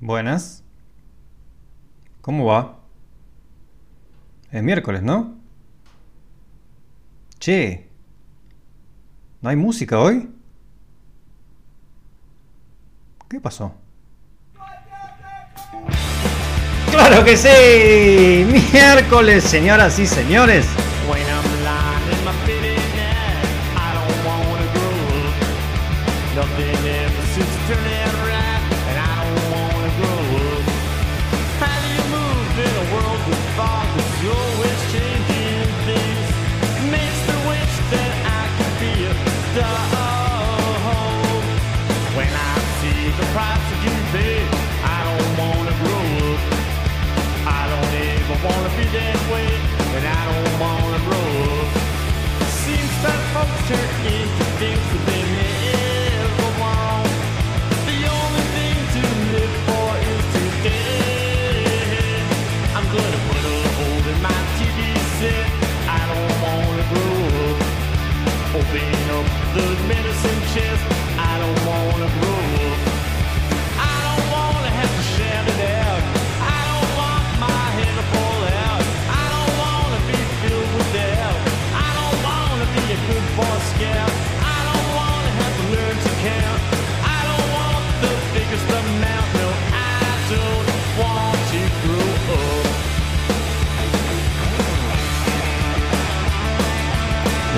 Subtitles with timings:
[0.00, 0.62] Buenas.
[2.20, 2.78] ¿Cómo va?
[4.50, 5.36] Es miércoles, ¿no?
[7.38, 7.88] Che.
[9.40, 10.28] ¿No hay música hoy?
[13.28, 13.74] ¿Qué pasó?
[16.90, 18.68] ¡Claro que sí!
[18.72, 20.66] Miércoles, señoras y señores.
[21.06, 21.35] Bueno.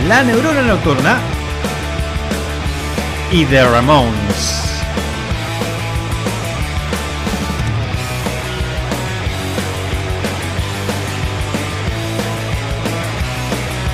[0.08, 1.18] La Neurona Nocturna
[3.30, 4.64] y The Ramones.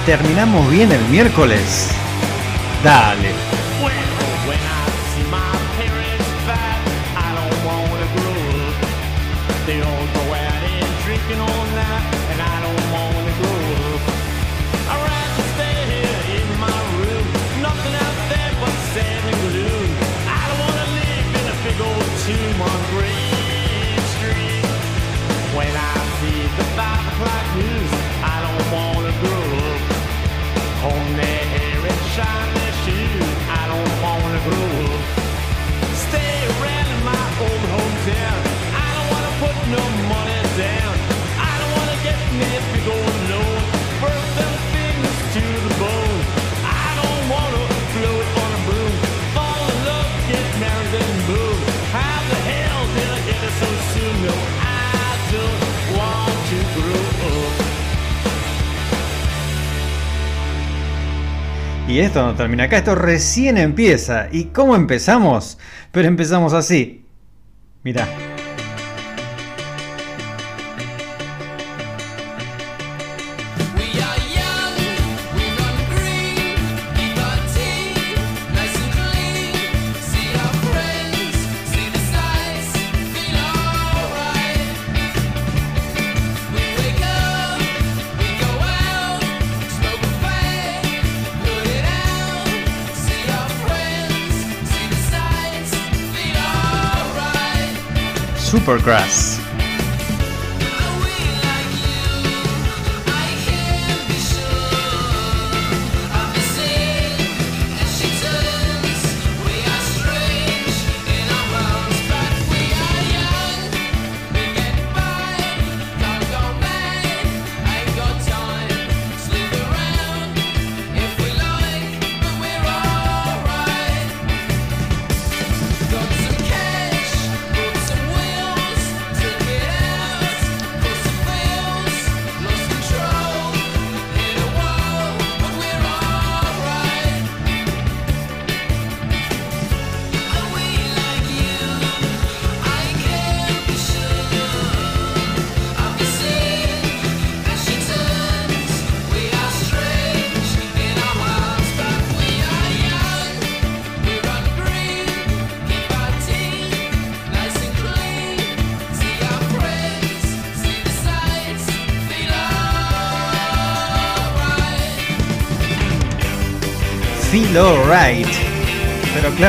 [0.06, 1.90] Terminamos bien el miércoles.
[2.84, 3.43] Dale.
[61.94, 64.26] Y esto no termina acá, esto recién empieza.
[64.32, 65.58] ¿Y cómo empezamos?
[65.92, 67.06] Pero empezamos así.
[67.84, 68.33] Mirá.
[98.74, 99.33] Progress.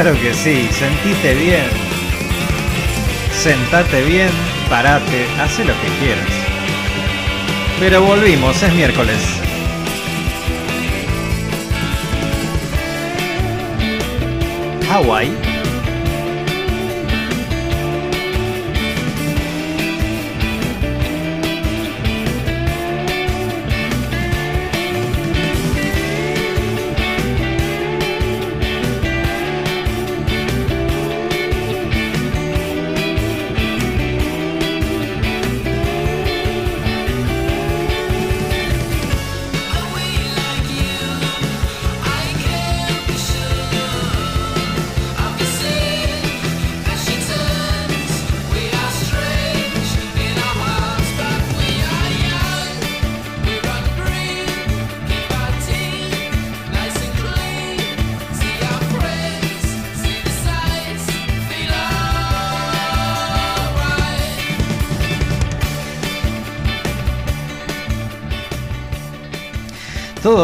[0.05, 1.65] Claro que sí, sentite bien.
[3.31, 4.29] Sentate bien,
[4.69, 6.29] parate, haz lo que quieras.
[7.79, 9.17] Pero volvimos, es miércoles.
[14.91, 15.54] Hawaii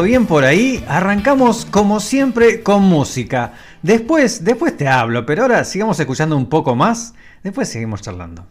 [0.02, 0.84] bien por ahí?
[0.88, 3.54] Arrancamos como siempre con música.
[3.82, 7.14] Después, después te hablo, pero ahora sigamos escuchando un poco más,
[7.44, 8.46] después seguimos charlando.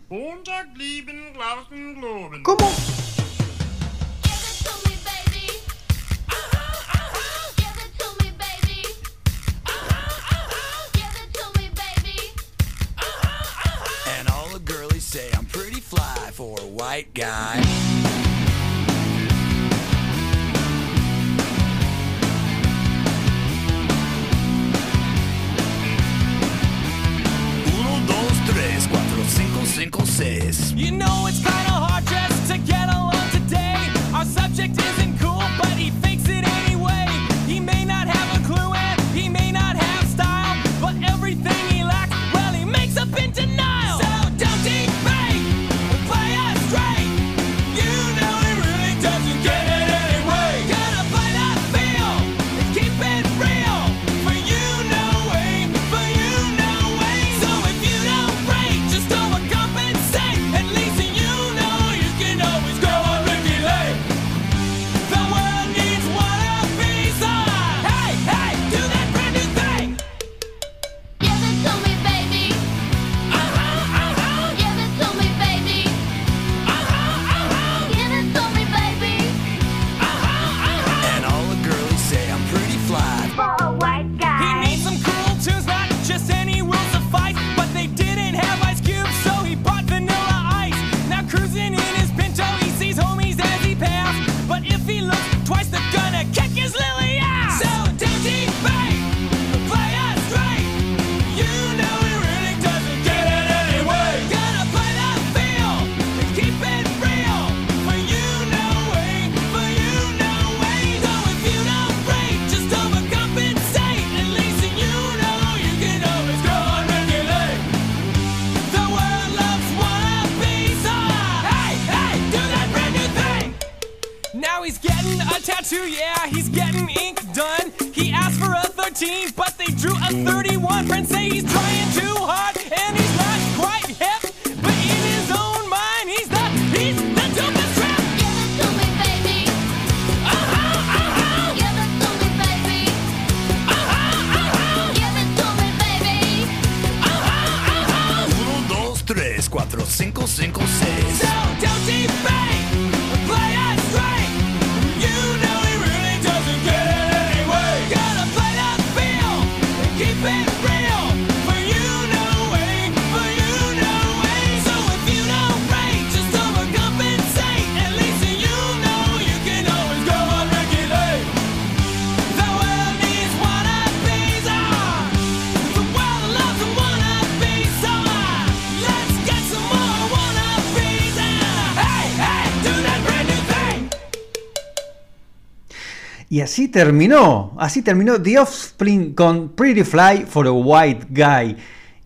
[186.41, 191.55] Y así terminó, así terminó The Offspring con Pretty Fly for a White Guy.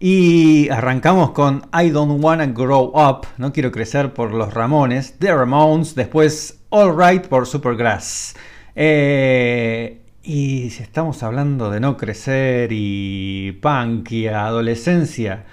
[0.00, 5.32] Y arrancamos con I Don't Wanna Grow Up, no quiero crecer por los Ramones, The
[5.32, 8.34] Ramones, después All Right por Supergrass.
[8.74, 15.44] Eh, y si estamos hablando de no crecer y punk y adolescencia,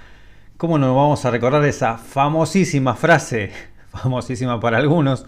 [0.58, 3.52] ¿cómo no vamos a recordar esa famosísima frase,
[3.92, 5.28] famosísima para algunos,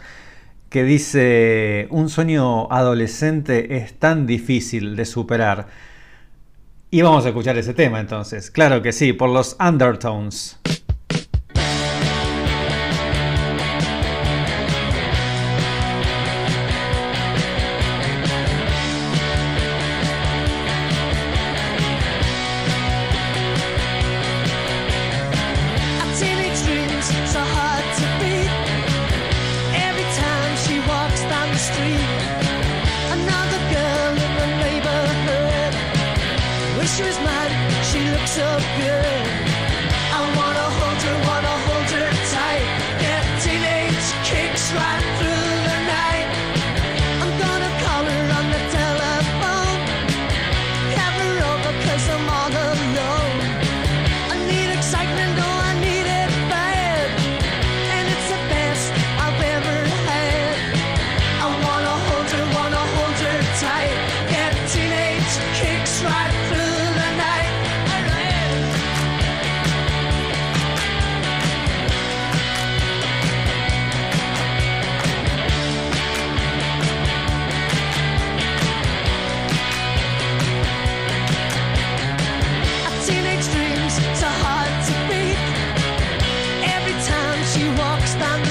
[0.73, 5.67] que dice, un sueño adolescente es tan difícil de superar.
[6.89, 10.57] Y vamos a escuchar ese tema entonces, claro que sí, por los Undertones.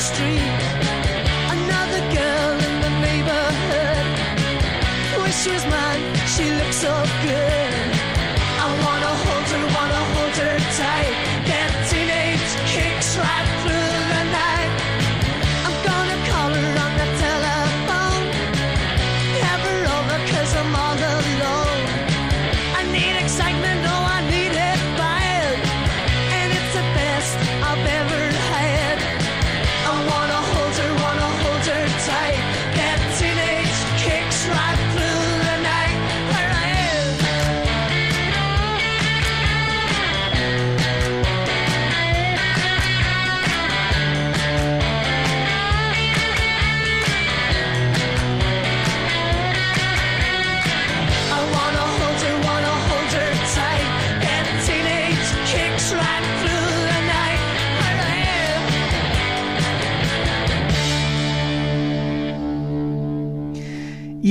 [0.03, 0.43] Street,
[1.57, 4.07] another girl in the neighborhood.
[5.23, 6.93] Wish she was mine, she looks so
[7.23, 7.62] good.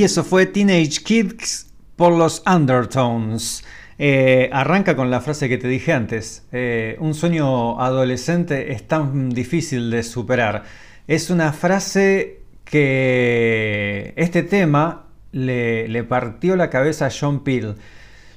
[0.02, 3.64] Y eso fue Teenage Kids por los Undertones.
[4.00, 6.44] Eh, arranca con la frase que te dije antes.
[6.52, 10.64] eh, un sueño adolescente es tan difícil de superar.
[11.08, 17.76] Es una frase que este tema le, le partió la cabeza a John Peel.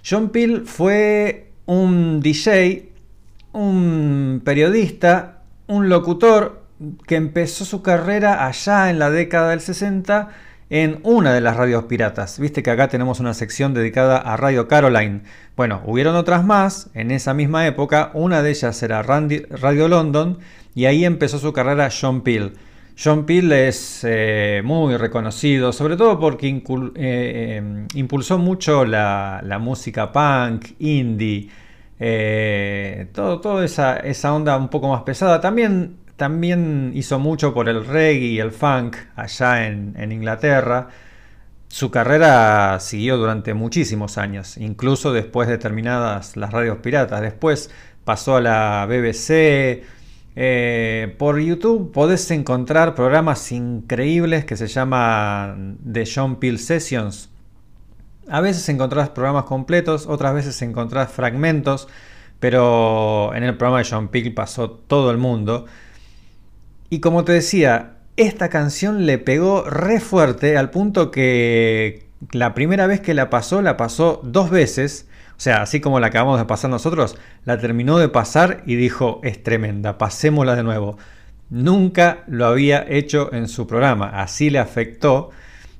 [0.06, 2.90] John Peel fue un DJ,
[3.54, 6.62] un periodista, un locutor
[7.06, 10.28] que empezó su carrera allá en la década del 60
[10.74, 12.40] en una de las radios piratas.
[12.40, 15.20] Viste que acá tenemos una sección dedicada a Radio Caroline.
[15.56, 18.10] Bueno, hubieron otras más en esa misma época.
[18.12, 20.40] Una de ellas era Radio London
[20.74, 22.54] y ahí empezó su carrera John Peel.
[23.00, 26.62] John Peel es eh, muy reconocido, sobre todo porque eh,
[26.96, 31.50] eh, impulsó mucho la, la música punk, indie,
[33.12, 35.40] todo, toda esa, esa onda un poco más pesada.
[35.40, 40.88] También, también hizo mucho por el reggae y el funk allá en, Inglaterra.
[41.68, 47.20] Su carrera siguió durante muchísimos años, incluso después de terminadas las radios piratas.
[47.20, 47.70] Después
[48.04, 49.82] pasó a la BBC.
[50.36, 57.30] Eh, por YouTube podés encontrar programas increíbles que se llaman The John Peel Sessions.
[58.28, 61.88] A veces encontrás programas completos, otras veces encontrás fragmentos,
[62.40, 65.66] pero en el programa de John Peel pasó todo el mundo.
[66.90, 72.86] Y como te decía, esta canción le pegó re fuerte al punto que la primera
[72.86, 75.08] vez que la pasó, la pasó dos veces.
[75.36, 79.20] O sea, así como la acabamos de pasar nosotros, la terminó de pasar y dijo,
[79.24, 80.96] es tremenda, pasémosla de nuevo.
[81.50, 85.30] Nunca lo había hecho en su programa, así le afectó.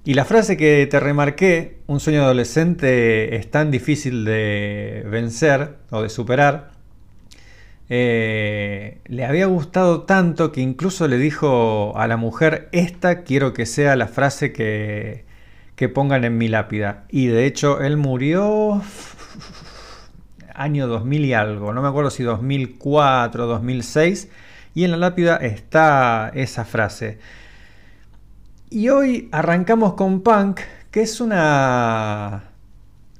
[0.05, 6.03] Y la frase que te remarqué, un sueño adolescente es tan difícil de vencer o
[6.03, 6.73] de superar,
[7.89, 13.67] eh, le había gustado tanto que incluso le dijo a la mujer, esta quiero que
[13.67, 15.25] sea la frase que,
[15.77, 17.05] que pongan en mi lápida.
[17.11, 18.83] Y de hecho él murió
[20.55, 24.31] año 2000 y algo, no me acuerdo si 2004 2006,
[24.75, 27.19] y en la lápida está esa frase.
[28.71, 30.61] Y hoy arrancamos con punk,
[30.91, 32.45] que es una,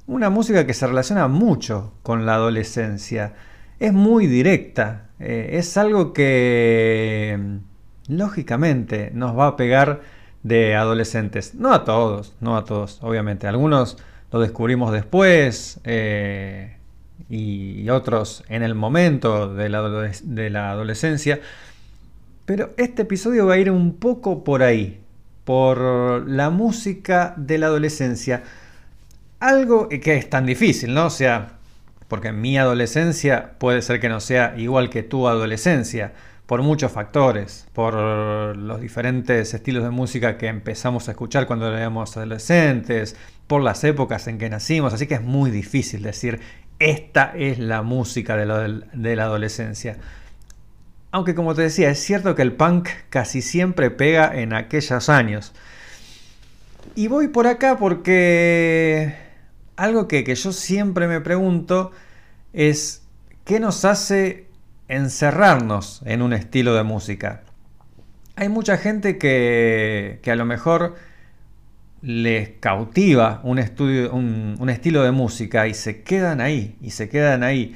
[0.07, 3.33] una música que se relaciona mucho con la adolescencia.
[3.79, 7.59] Es muy directa, eh, es algo que
[8.07, 10.01] lógicamente nos va a pegar
[10.43, 11.55] de adolescentes.
[11.55, 13.47] No a todos, no a todos, obviamente.
[13.47, 13.97] Algunos
[14.31, 16.77] lo descubrimos después eh,
[17.29, 19.81] y otros en el momento de la,
[20.23, 21.39] de la adolescencia.
[22.45, 25.01] Pero este episodio va a ir un poco por ahí,
[25.45, 28.43] por la música de la adolescencia.
[29.39, 31.07] Algo que es tan difícil, ¿no?
[31.07, 31.57] O sea,
[32.07, 36.13] porque mi adolescencia puede ser que no sea igual que tu adolescencia,
[36.45, 37.95] por muchos factores, por
[38.55, 43.15] los diferentes estilos de música que empezamos a escuchar cuando éramos adolescentes,
[43.47, 46.39] por las épocas en que nacimos, así que es muy difícil decir,
[46.77, 49.97] esta es la música de la, de la adolescencia.
[51.11, 55.53] Aunque como te decía, es cierto que el punk casi siempre pega en aquellos años.
[56.93, 59.24] Y voy por acá porque
[59.75, 61.91] algo que, que yo siempre me pregunto
[62.53, 63.03] es
[63.43, 64.47] qué nos hace
[64.87, 67.43] encerrarnos en un estilo de música.
[68.35, 70.95] Hay mucha gente que, que a lo mejor
[72.01, 77.09] les cautiva un, estudio, un, un estilo de música y se quedan ahí, y se
[77.09, 77.75] quedan ahí.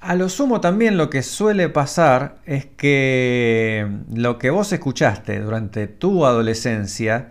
[0.00, 5.86] A lo sumo también lo que suele pasar es que lo que vos escuchaste durante
[5.86, 7.30] tu adolescencia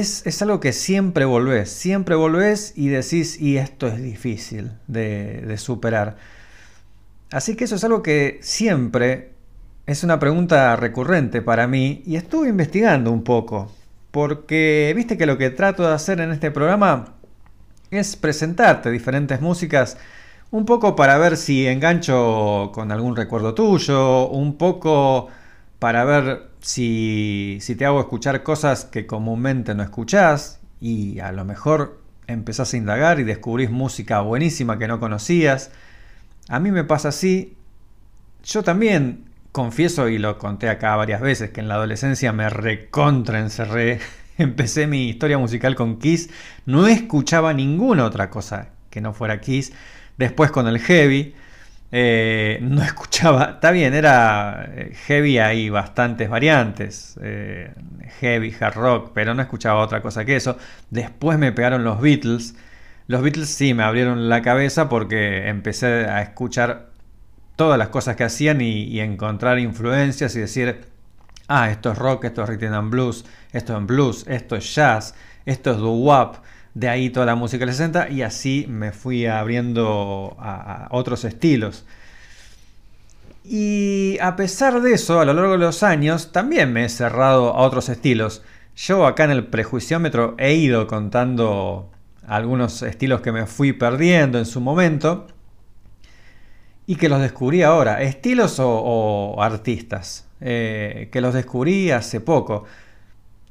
[0.00, 5.42] es, es algo que siempre volvés, siempre volvés y decís, y esto es difícil de,
[5.42, 6.16] de superar.
[7.30, 9.32] Así que eso es algo que siempre
[9.86, 13.72] es una pregunta recurrente para mí y estuve investigando un poco,
[14.10, 17.14] porque viste que lo que trato de hacer en este programa
[17.90, 19.96] es presentarte diferentes músicas
[20.50, 25.28] un poco para ver si engancho con algún recuerdo tuyo, un poco
[25.84, 31.44] para ver si, si te hago escuchar cosas que comúnmente no escuchás y a lo
[31.44, 35.72] mejor empezás a indagar y descubrís música buenísima que no conocías.
[36.48, 37.58] A mí me pasa así.
[38.44, 43.38] Yo también confieso y lo conté acá varias veces que en la adolescencia me recontra
[43.38, 44.00] encerré.
[44.38, 46.30] Empecé mi historia musical con Kiss.
[46.64, 49.74] No escuchaba ninguna otra cosa que no fuera Kiss.
[50.16, 51.34] Después con el heavy.
[51.96, 53.52] Eh, no escuchaba.
[53.54, 57.16] Está bien, era eh, heavy, hay bastantes variantes.
[57.22, 57.72] eh,
[58.20, 60.58] heavy, hard rock, pero no escuchaba otra cosa que eso.
[60.90, 62.56] Después me pegaron los Beatles.
[63.06, 66.90] Los Beatles sí me abrieron la cabeza porque empecé a escuchar
[67.54, 70.86] todas las cosas que hacían y, y encontrar influencias y decir,
[71.46, 75.14] ah, esto es rock, esto es rhythm and blues, esto es blues, esto es jazz,
[75.46, 76.38] esto es doo-wop,
[76.74, 81.84] de ahí toda la música del 60 y así me fui abriendo a, otros estilos.
[83.44, 87.54] Y a pesar de eso, a lo largo de los años, también me he cerrado
[87.54, 88.42] a otros estilos.
[88.74, 91.90] Yo acá en el prejuiciómetro he ido contando
[92.26, 95.26] algunos estilos que me fui perdiendo en su momento
[96.86, 98.02] y que los descubrí ahora.
[98.02, 102.64] Estilos o, o artistas, eh, que los descubrí hace poco.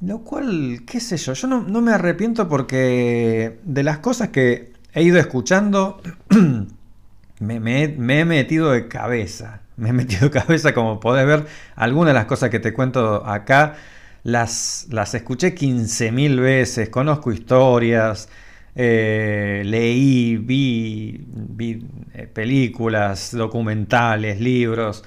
[0.04, 4.72] Lo cual, qué sé yo, yo no, no me arrepiento porque de las cosas que
[4.92, 6.00] he ido escuchando,
[7.40, 9.62] me, he metido de cabeza.
[9.76, 13.26] Me he metido de cabeza, como podés ver, algunas de las cosas que te cuento
[13.26, 13.76] acá
[14.24, 18.28] las, las escuché 15.000 veces, conozco historias,
[18.74, 25.02] eh, leí, vi, vi, eh, películas, documentales, libros.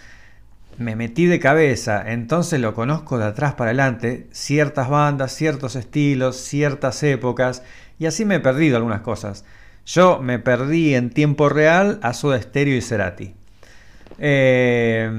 [0.77, 6.37] Me metí de cabeza, entonces lo conozco de atrás para adelante, ciertas bandas, ciertos estilos,
[6.37, 7.63] ciertas épocas,
[7.97, 9.43] y así me he perdido algunas cosas.
[9.87, 13.33] Yo me perdí en tiempo real a Soda Stereo y Cerati.
[14.19, 15.09] Eh,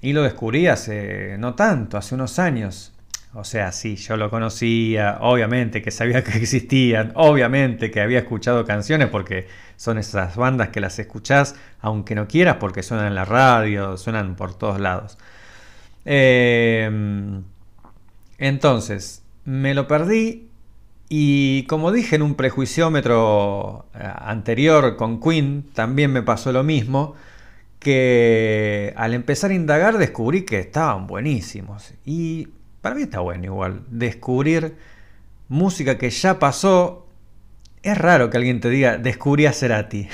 [0.00, 2.91] y lo descubrí hace no tanto, hace unos años.
[3.34, 8.64] O sea, sí, yo lo conocía, obviamente que sabía que existían, obviamente que había escuchado
[8.66, 13.24] canciones porque son esas bandas que las escuchás aunque no quieras porque suenan en la
[13.24, 15.18] radio, suenan por todos lados.
[16.04, 16.90] Eh,
[18.38, 20.48] entonces, me lo perdí
[21.08, 27.14] y como dije en un prejuiciómetro eh, anterior con Queen, también me pasó lo mismo,
[27.78, 31.92] que al empezar a indagar descubrí que estaban buenísimos.
[32.06, 32.48] Y
[32.82, 34.74] para mí está bueno igual, descubrir
[35.48, 37.06] música que ya pasó.
[37.82, 40.08] Es raro que alguien te diga, descubrí a Cerati.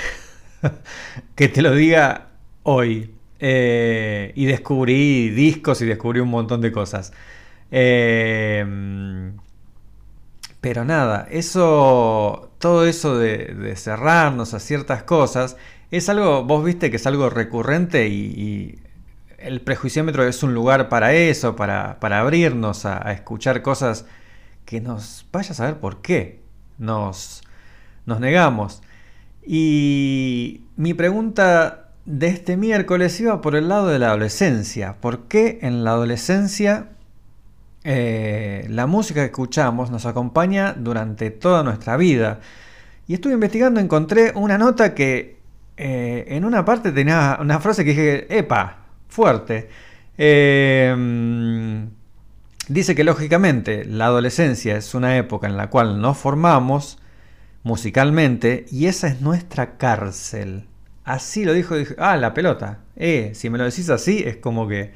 [1.35, 2.29] que te lo diga
[2.63, 3.15] hoy.
[3.41, 7.11] Eh, y descubrí discos y descubrí un montón de cosas.
[7.71, 9.31] Eh,
[10.61, 15.57] pero nada, eso, todo eso de, cerrarnos a ciertas cosas,
[15.89, 18.79] es algo, vos viste que es algo recurrente y
[19.41, 24.05] el prejuiciómetro es un lugar para eso, para, para abrirnos a, escuchar cosas
[24.65, 26.41] que nos vaya a saber por qué
[26.77, 27.41] nos,
[28.05, 28.81] nos negamos.
[29.45, 34.97] Y mi pregunta de este miércoles iba por el lado de la adolescencia.
[35.01, 36.89] ¿Por qué en la adolescencia
[37.83, 42.41] eh, la música que escuchamos nos acompaña durante toda nuestra vida.
[43.07, 45.39] Y estuve investigando, encontré una nota que
[45.77, 49.69] eh, en una parte tenía una frase que dije, epa, fuerte.
[50.17, 50.95] Eh,
[52.69, 56.99] dice que lógicamente la adolescencia es una época en la cual nos formamos
[57.63, 60.65] musicalmente y esa es nuestra cárcel.
[61.03, 62.79] Así lo dijo, ah, la pelota.
[62.95, 64.93] Eh, si me lo decís así, es como que...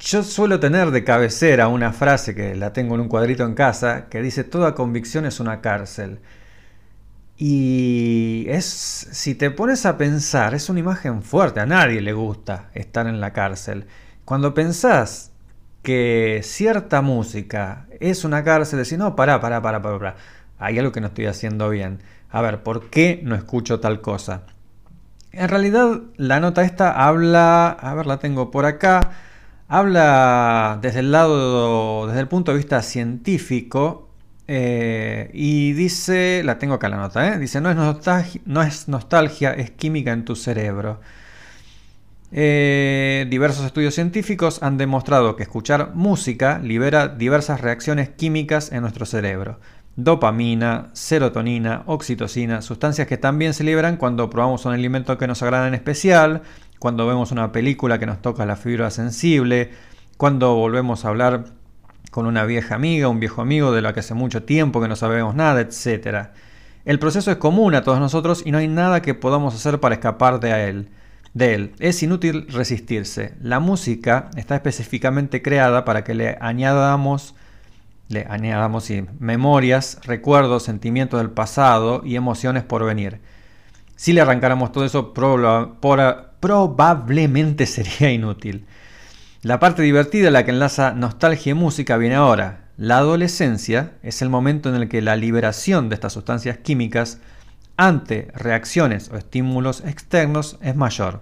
[0.00, 4.08] Yo suelo tener de cabecera una frase que la tengo en un cuadrito en casa
[4.10, 6.18] que dice toda convicción es una cárcel.
[7.36, 12.70] Y es, si te pones a pensar, es una imagen fuerte, a nadie le gusta
[12.74, 13.86] estar en la cárcel.
[14.24, 15.32] Cuando pensás
[15.82, 20.16] que cierta música es una cárcel, decís, no, pará, pará, pará, pará, pará.
[20.58, 22.00] Hay algo que no estoy haciendo bien.
[22.30, 24.42] A ver, ¿por qué no escucho tal cosa?
[25.32, 29.10] En realidad, la nota esta habla, a ver, la tengo por acá,
[29.68, 34.08] habla desde el lado, desde el punto de vista científico,
[34.46, 37.38] eh, y dice, la tengo acá la nota, ¿eh?
[37.38, 41.00] dice, no es, nostalgia, no es nostalgia, es química en tu cerebro.
[42.30, 49.06] Eh, diversos estudios científicos han demostrado que escuchar música libera diversas reacciones químicas en nuestro
[49.06, 49.60] cerebro.
[49.96, 55.68] Dopamina, serotonina, oxitocina, sustancias que también se liberan cuando probamos un alimento que nos agrada
[55.68, 56.42] en especial,
[56.80, 59.70] cuando vemos una película que nos toca la fibra sensible,
[60.16, 61.44] cuando volvemos a hablar
[62.14, 64.94] con una vieja amiga, un viejo amigo de la que hace mucho tiempo que no
[64.94, 66.28] sabemos nada, etc.
[66.84, 69.96] El proceso es común a todos nosotros y no hay nada que podamos hacer para
[69.96, 70.90] escapar de él.
[71.32, 71.72] De él.
[71.80, 73.34] Es inútil resistirse.
[73.42, 77.34] La música está específicamente creada para que le añadamos
[78.06, 83.18] le añadamos memorias, recuerdos, sentimientos del pasado y emociones por venir.
[83.96, 88.66] Si le arrancáramos todo eso, probablemente sería inútil.
[89.44, 92.70] La parte divertida, la que enlaza nostalgia y música, viene ahora.
[92.78, 97.18] La adolescencia es el momento en el que la liberación de estas sustancias químicas
[97.76, 101.20] ante reacciones o estímulos externos es mayor.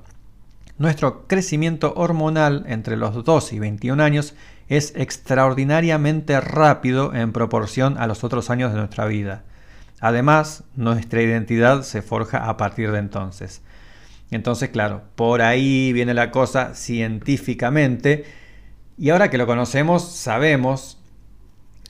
[0.79, 4.35] Nuestro crecimiento hormonal entre los 2 y 21 años
[4.69, 9.43] es extraordinariamente rápido en proporción a los otros años de nuestra vida.
[9.99, 13.63] Además, nuestra identidad se forja a partir de entonces.
[14.33, 18.25] Entonces, claro, por ahí viene la cosa científicamente.
[18.99, 20.99] Y ahora que lo conocemos, sabemos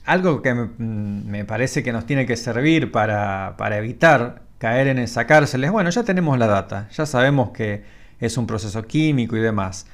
[0.05, 4.97] algo que me, me parece que nos tiene que servir para, para evitar caer en
[4.99, 7.83] esa cárcel es, bueno, ya tenemos la data, ya sabemos que
[8.19, 9.87] es un proceso químico y demás.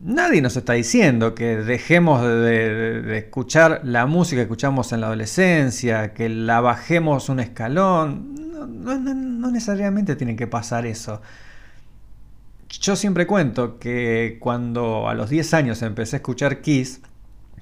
[0.00, 6.14] Nadie nos está diciendo que dejemos de, escuchar la música que escuchamos en la adolescencia,
[6.14, 8.34] que la bajemos un escalón.
[8.84, 11.20] No- no necesariamente tiene que pasar eso.
[12.68, 17.00] Yo siempre cuento que cuando a los 10 años empecé a escuchar Kiss,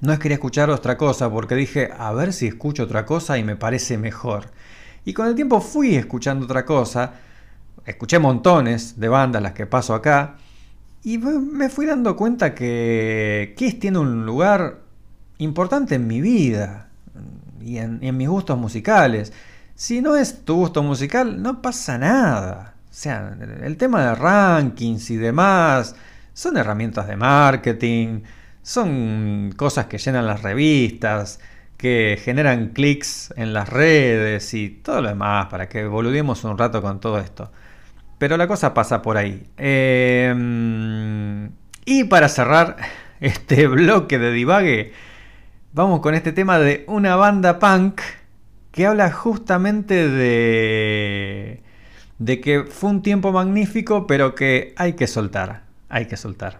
[0.01, 3.43] no es quería escuchar otra cosa porque dije, a ver si escucho otra cosa y
[3.43, 4.51] me parece mejor.
[5.05, 7.13] Y con el tiempo fui escuchando otra cosa,
[7.85, 10.37] escuché montones de bandas, las que paso acá,
[11.13, 14.79] y me- fui dando cuenta que Kiss tiene un lugar
[15.37, 16.89] importante en mi vida
[17.61, 19.33] y en, y en mis gustos musicales.
[19.75, 22.75] Si no es tu gusto musical, no pasa nada.
[22.89, 25.95] O sea, el tema de rankings y demás
[26.33, 28.21] son herramientas de marketing,
[28.61, 31.39] son cosas que llenan las revistas,
[31.77, 36.81] que generan clics en las redes y todo lo demás para que boludemos un rato
[36.81, 37.51] con todo esto.
[38.17, 39.47] Pero la cosa pasa por ahí.
[39.57, 40.33] Eh,
[41.85, 42.77] y para cerrar
[43.19, 44.93] este bloque de divague,
[45.73, 48.01] vamos con este tema de una banda punk
[48.71, 51.61] que habla justamente de,
[52.19, 55.63] de que fue un tiempo magnífico, pero que hay que soltar.
[55.89, 56.59] Hay que soltar.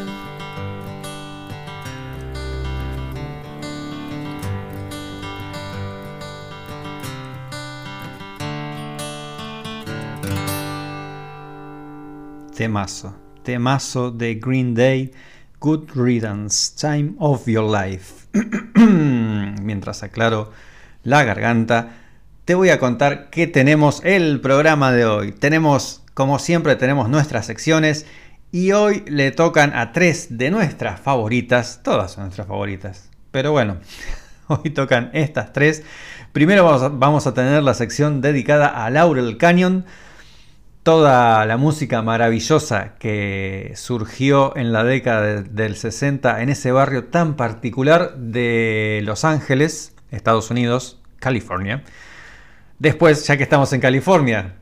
[12.55, 15.11] Temazo, temazo de Green Day,
[15.59, 18.27] Good Riddance, Time of Your Life.
[18.75, 20.51] Mientras aclaro
[21.03, 21.93] la garganta,
[22.45, 25.31] te voy a contar que tenemos el programa de hoy.
[25.31, 28.05] Tenemos, como siempre, tenemos nuestras secciones
[28.51, 33.77] y hoy le tocan a tres de nuestras favoritas, todas son nuestras favoritas, pero bueno,
[34.47, 35.83] hoy tocan estas tres.
[36.33, 39.85] Primero vamos a, vamos a tener la sección dedicada a Laurel Canyon
[40.83, 47.05] toda la música maravillosa que surgió en la década de- del 60 en ese barrio
[47.05, 51.83] tan particular de Los Ángeles, Estados Unidos, California.
[52.79, 54.55] Después, ya que estamos en California,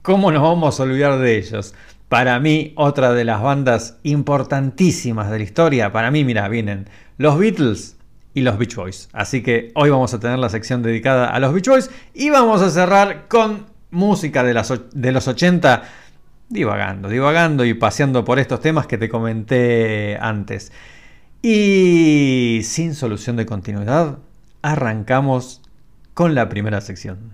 [0.00, 1.74] ¿cómo nos vamos a olvidar de ellos?
[2.08, 7.38] Para mí, otra de las bandas importantísimas de la historia, para mí, mira, vienen los
[7.38, 7.96] Beatles
[8.32, 9.08] y los Beach Boys.
[9.12, 12.62] Así que hoy vamos a tener la sección dedicada a los Beach Boys y vamos
[12.62, 15.82] a cerrar con música de, los 80,
[16.48, 20.70] divagando, divagando y paseando por estos temas que te comenté antes.
[21.42, 24.18] Y sin solución de continuidad,
[24.62, 25.62] arrancamos
[26.14, 27.32] con la primera sección.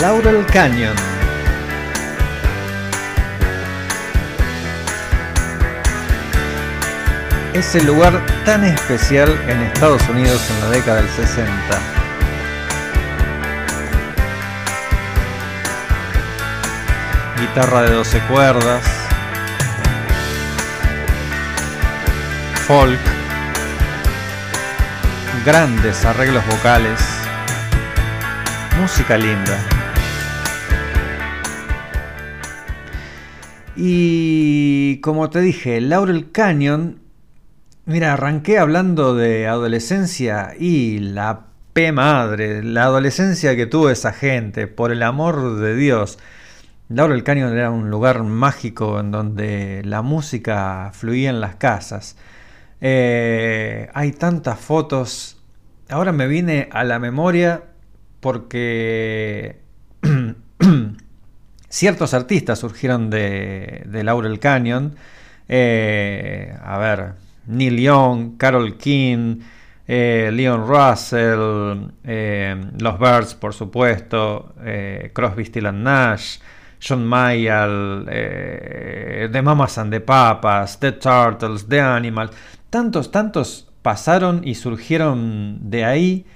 [0.00, 1.17] Laurel Canyon.
[7.58, 11.50] Ese lugar tan especial en Estados Unidos en la década del 60.
[17.40, 18.84] Guitarra de 12 cuerdas.
[22.68, 23.00] Folk.
[25.44, 27.00] Grandes arreglos vocales.
[28.80, 29.58] Música linda.
[33.74, 37.07] Y como te dije, Laurel Canyon,
[37.88, 44.66] mira, arranqué hablando de adolescencia y la P madre, la adolescencia que tuvo esa gente,
[44.66, 46.18] por el amor de Dios.
[46.90, 52.16] Laurel Canyon era un lugar mágico en donde la música fluía en las casas.
[52.82, 55.40] Eh, hay tantas fotos.
[55.88, 57.64] Ahora me viene a la memoria
[58.20, 59.60] porque
[61.70, 64.96] ciertos artistas surgieron de, de Laurel Canyon.
[65.48, 67.14] Eh, a ver,
[67.48, 69.40] Neil Young, Carol King,
[69.86, 76.38] eh, Leon Russell, eh, Los Birds, por supuesto, eh, Crosby, Still and Nash,
[76.78, 82.30] John Mayall, The Mamas and the Papas, The Turtles, The Animals.
[82.70, 86.26] Tantos, tantos pasaron y surgieron de ahí.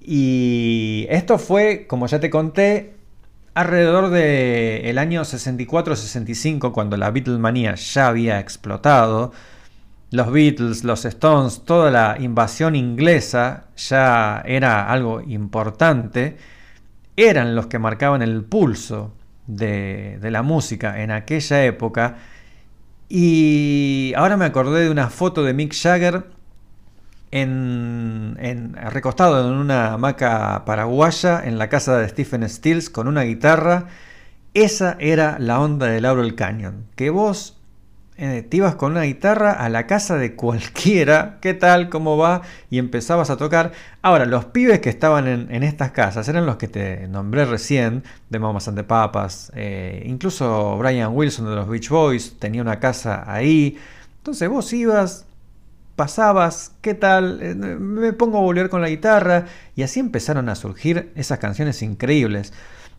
[0.00, 2.94] Y esto fue, como ya te conté,
[3.54, 9.32] alrededor del el año 64-65, cuando la Beatlemanía ya había explotado.
[10.12, 16.36] Los Beatles, los Stones, toda la invasión inglesa ya era algo importante.
[17.16, 19.14] Eran los que marcaban el pulso
[19.46, 22.18] de, la música en aquella época.
[23.08, 26.24] Y ahora me acordé de una foto de Mick Jagger
[27.30, 33.22] en, en- recostado en una hamaca paraguaya en la casa de Stephen Stills con una
[33.22, 33.86] guitarra.
[34.54, 36.84] Esa era la onda de Laurel Canyon.
[36.96, 37.61] Que vos
[38.22, 41.88] eh, te ibas con una guitarra a la casa de cualquiera, ¿qué tal?
[41.88, 42.42] ¿Cómo va?
[42.70, 43.72] Y empezabas a tocar.
[44.00, 48.38] Ahora, los pibes que estaban en, estas casas eran los que te nombré recién, de
[48.38, 53.24] Mamas and the Papas, eh, incluso Brian Wilson de los Beach Boys tenía una casa
[53.26, 53.76] ahí.
[54.18, 55.26] Entonces vos ibas,
[55.96, 57.40] pasabas, ¿qué tal?
[57.42, 61.82] Eh, Me pongo a volver con la guitarra y así empezaron a surgir esas canciones
[61.82, 62.52] increíbles.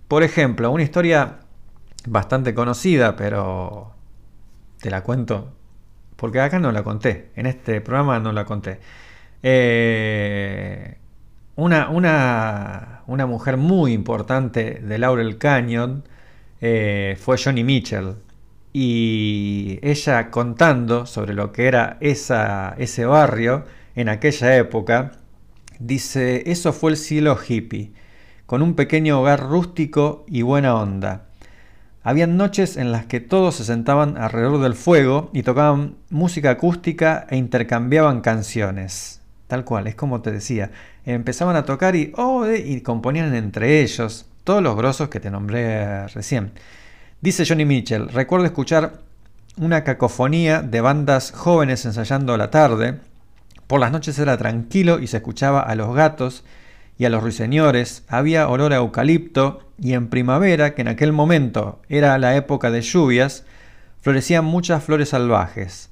[0.09, 1.37] Por ejemplo, una historia
[2.05, 3.93] bastante conocida, pero
[4.83, 5.53] te la cuento
[6.23, 8.79] porque acá no la conté, en este programa no la conté.
[9.41, 10.95] Eh,
[11.55, 16.03] una, una, una mujer muy importante de Laurel Canyon
[16.61, 18.15] eh, fue Johnny Mitchell.
[18.71, 23.65] Y ella contando sobre lo que era ese barrio
[23.95, 25.11] en aquella época,
[25.79, 27.91] dice, eso fue el cielo hippie,
[28.45, 31.25] con un pequeño hogar rústico y buena onda.
[32.05, 37.25] Habían noches en las que todos se sentaban alrededor del fuego y tocaban música acústica
[37.29, 39.21] e intercambiaban canciones.
[39.47, 40.71] Tal cual, es como te decía.
[41.05, 45.31] Empezaban a tocar y, oh, eh, y componían entre ellos todos los grosos que te
[45.31, 46.51] nombré recién.
[47.21, 48.99] Dice Johnny Mitchell, recuerdo escuchar
[49.55, 52.99] una cacofonía de bandas jóvenes ensayando a la tarde.
[53.67, 56.43] Por las noches era tranquilo y se escuchaba a los gatos
[56.97, 61.81] y a los ruiseñores, había olor a eucalipto y en primavera, que en aquel momento
[61.89, 63.45] era la época de lluvias,
[64.01, 65.89] florecían muchas flores salvajes,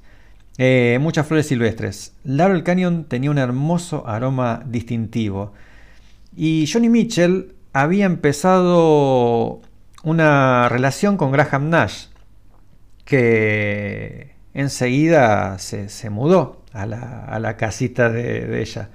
[0.57, 2.13] eh, muchas flores silvestres.
[2.23, 5.53] Laurel Canyon tenía un hermoso aroma distintivo.
[6.35, 9.61] Y Johnny Mitchell había empezado
[10.03, 12.07] una relación con Graham Nash,
[13.05, 18.89] que enseguida se, se mudó a la, casita de, de ella.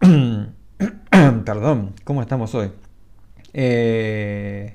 [1.44, 2.70] Perdón, ¿cómo estamos hoy?
[3.54, 4.74] Eh,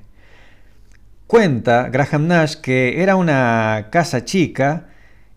[1.26, 4.86] cuenta Graham Nash que era una casa chica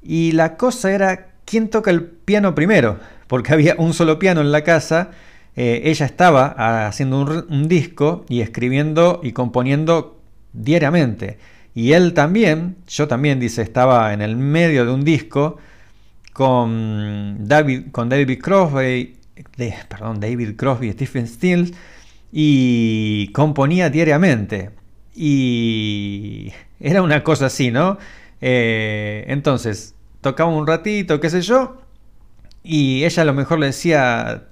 [0.02, 4.52] y la cosa era quién toca el piano primero, porque había un solo piano en
[4.52, 5.12] la casa.
[5.56, 10.20] Eh, ella estaba haciendo un, un disco y escribiendo y componiendo
[10.54, 11.38] diariamente.
[11.74, 15.58] Y él también, yo también, dice, estaba en el medio de un disco
[16.34, 19.16] con David, con David Crosby,
[19.58, 21.74] de, perdón, David Crosby Stephen Stills,
[22.32, 24.72] y componía diariamente.
[25.16, 27.98] Y era una cosa así, ¿no?
[28.40, 31.82] Eh, entonces, tocaba un ratito, qué sé yo,
[32.64, 34.46] y ella a lo mejor le decía,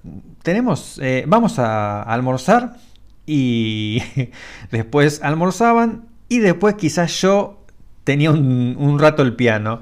[0.43, 2.78] tenemos, eh, vamos a almorzar,
[3.25, 4.02] y
[4.71, 7.63] después almorzaban, y después quizás yo
[8.04, 9.82] tenía un, un rato el piano.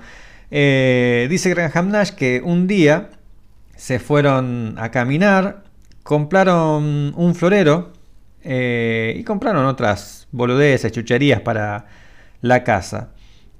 [0.49, 3.09] Eh, dice Graham Nash que un día
[3.77, 5.63] se fueron a caminar,
[6.03, 7.93] compraron un florero
[8.43, 11.85] eh, y compraron otras boludeces, chucherías para
[12.41, 13.11] la casa.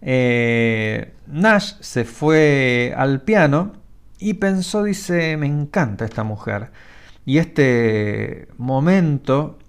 [0.01, 3.73] Eh, Nash se fue al piano
[4.19, 6.71] y pensó, dice, me encanta esta mujer.
[7.25, 9.59] Y este momento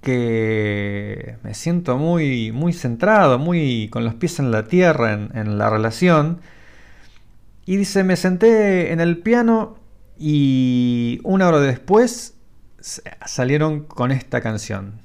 [0.00, 5.58] que me siento muy, muy centrado, muy con los pies en la tierra en, en
[5.58, 6.40] la relación.
[7.68, 9.74] Y dice, me senté en el piano
[10.16, 12.38] y una hora después
[12.80, 15.02] salieron con esta canción.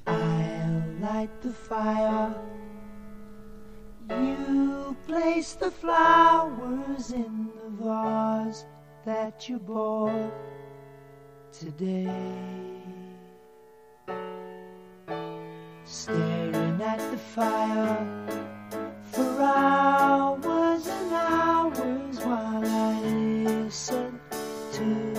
[15.83, 17.97] Staring at the fire
[19.11, 19.25] for
[21.61, 24.19] hours while I listen
[24.73, 25.10] to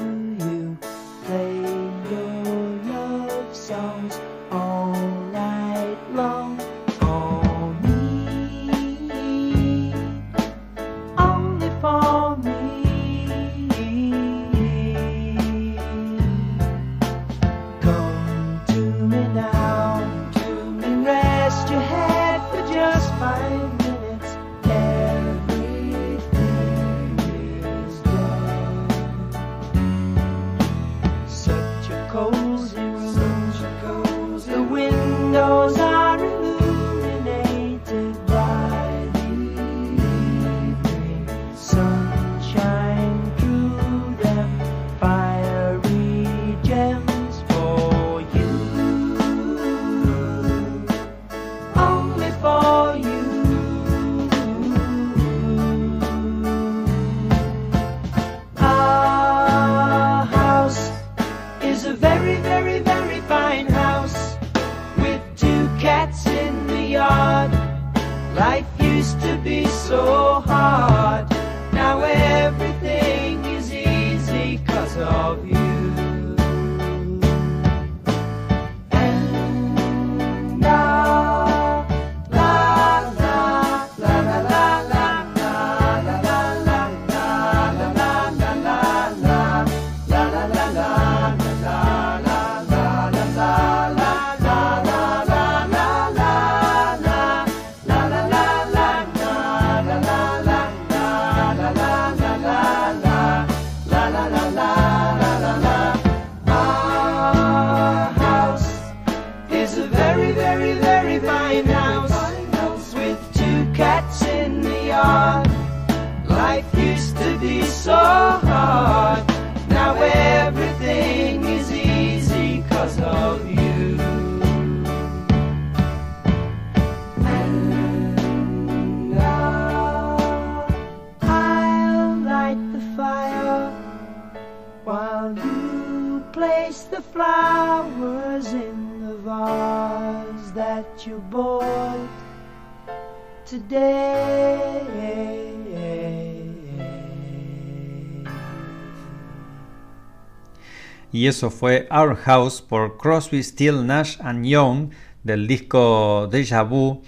[151.10, 154.90] Y eso fue Our House por Crosby, Still, Nash and Young
[155.24, 157.02] del disco Deja Vu.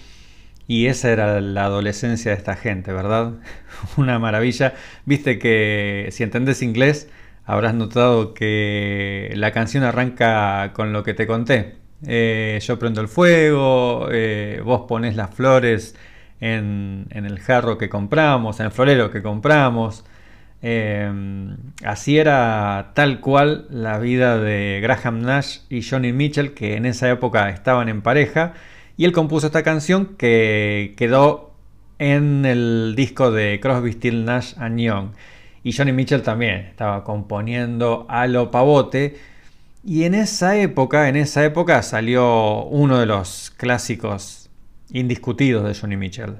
[0.67, 3.35] Y esa era la adolescencia de esta gente, ¿verdad?
[3.97, 4.73] Una maravilla.
[5.05, 7.07] Viste que si entendés inglés
[7.45, 11.84] habrás notado que la canción arranca con lo que te conté.
[12.07, 15.95] Eh, yo prendo el fuego, eh, vos pones las flores
[16.39, 20.05] en, el jarro que compramos, en el florero que compramos.
[20.61, 21.11] Eh,
[21.83, 27.09] así era tal cual la vida de Graham Nash y Johnny Mitchell, que en esa
[27.09, 28.53] época estaban en pareja.
[28.97, 31.53] Y él compuso esta canción que quedó
[31.99, 35.09] en el disco de Crosby, Still, Nash Young.
[35.63, 39.17] Y Johnny Mitchell también estaba componiendo a lo pavote.
[39.87, 44.49] Y en esa época, en esa época salió uno de los clásicos
[44.89, 46.37] indiscutidos de Johnny Mitchell.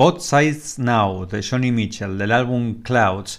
[0.00, 3.38] Both Sides Now de Johnny Mitchell del álbum Clouds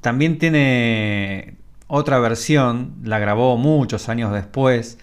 [0.00, 4.98] también tiene otra versión, la grabó muchos años después,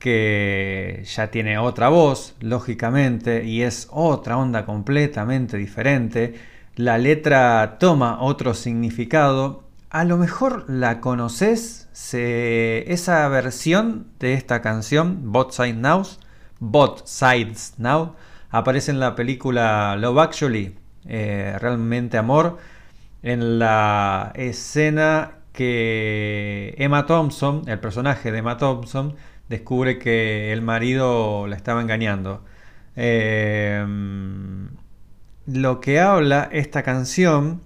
[0.00, 6.34] que ya tiene otra voz, lógicamente, y es otra onda completamente diferente.
[6.74, 9.62] La letra toma otro significado.
[9.90, 16.02] A lo mejor la conoces, esa versión de esta canción, Both Sides Now,
[16.58, 18.16] Both Sides Now,
[18.52, 20.76] aparece en la película Love Actually,
[21.06, 22.58] eh, Realmente Amor,
[23.22, 29.16] en la escena que Emma Thompson, el personaje de Emma Thompson,
[29.48, 32.44] descubre que el marido la estaba engañando.
[32.94, 33.84] Eh,
[35.46, 37.62] lo que habla esta canción,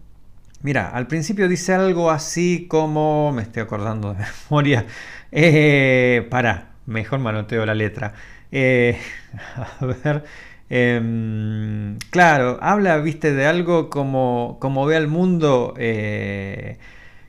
[0.63, 4.87] mira, al principio dice algo así como, me estoy acordando de memoria,
[5.33, 8.15] eh, para, mejor manoteo la letra.
[8.53, 10.25] A ver,
[10.71, 16.79] em, claro, habla, viste, de algo como, como ve al mundo, eh,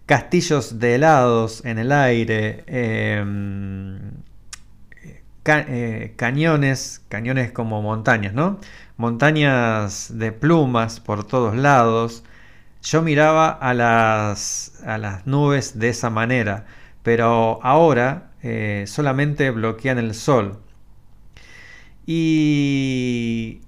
[0.05, 3.99] castillos de helados en el aire, em,
[5.45, 8.59] eh, cañones, cañones como montañas, ¿no?
[8.97, 12.23] Montañas de plumas por todos lados.
[12.83, 16.65] Yo miraba a las, a las nubes de esa manera,
[17.03, 20.59] pero ahora eh, solamente bloquean el sol.
[22.07, 23.61] Y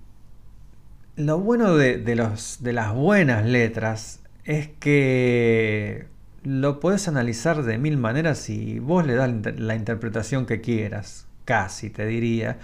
[1.16, 6.08] lo bueno de, de los, de las buenas letras es que
[6.44, 10.62] lo puedes analizar de mil maneras y vos le das la inter- la interpretación que
[10.62, 12.58] quieras, casi te diría,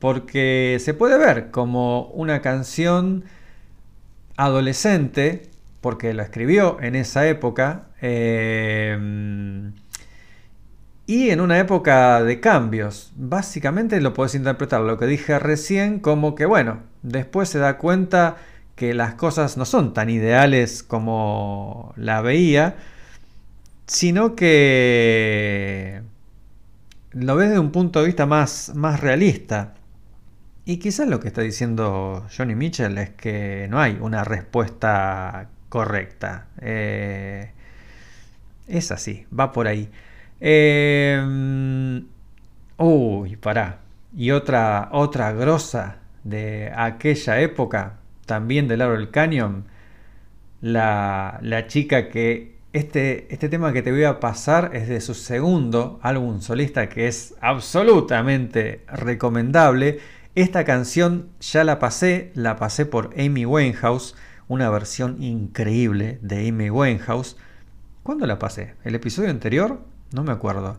[0.00, 3.24] porque se puede ver como una canción
[4.36, 5.42] adolescente,
[5.80, 8.98] porque lo escribió en esa época, eh,
[11.12, 13.12] y en una época de cambios.
[13.16, 18.38] Básicamente lo puedes interpretar lo que dije recién como que, bueno, después se da cuenta
[18.76, 22.76] que las cosas no son tan ideales como la veía,
[23.86, 26.00] sino que
[27.10, 29.74] lo ves de un punto de vista más, más realista.
[30.64, 36.46] Y quizás lo que está diciendo Johnny Mitchell es que no hay una respuesta correcta.
[36.62, 37.50] Eh,
[38.66, 39.90] es así, va por ahí.
[40.44, 42.02] Eh,
[42.76, 43.78] uy, pará.
[44.14, 49.66] Y otra, otra grosa de aquella época, también del Laurel Canyon,
[50.60, 55.14] la, la chica que este, este tema que te voy a pasar es de su
[55.14, 60.00] segundo álbum solista que es absolutamente recomendable.
[60.34, 64.16] Esta canción ya la pasé, la pasé por Amy Winehouse,
[64.48, 67.36] una versión increíble de Amy Winehouse.
[68.02, 68.74] ¿Cuándo la pasé?
[68.82, 69.91] ¿El episodio anterior?
[70.12, 70.78] No me acuerdo.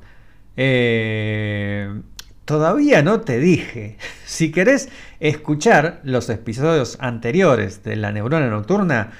[0.57, 2.01] Eh,
[2.45, 3.97] todavía no te dije.
[4.25, 9.11] Si querés escuchar los episodios anteriores de La Neurona Nocturna,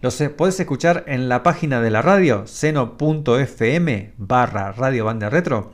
[0.00, 5.72] los e- podés escuchar en la página de la radio, seno.fm barra Radio Banda Retro.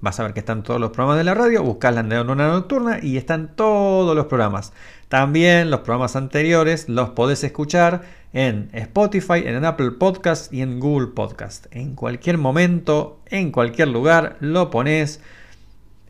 [0.00, 2.98] Vas a ver que están todos los programas de la radio, buscás la neurona nocturna
[3.02, 4.72] y están todos los programas.
[5.08, 8.02] También los programas anteriores los podés escuchar
[8.32, 11.66] en Spotify, en Apple Podcast y en Google Podcast.
[11.70, 15.20] En cualquier momento, en cualquier lugar, lo pones,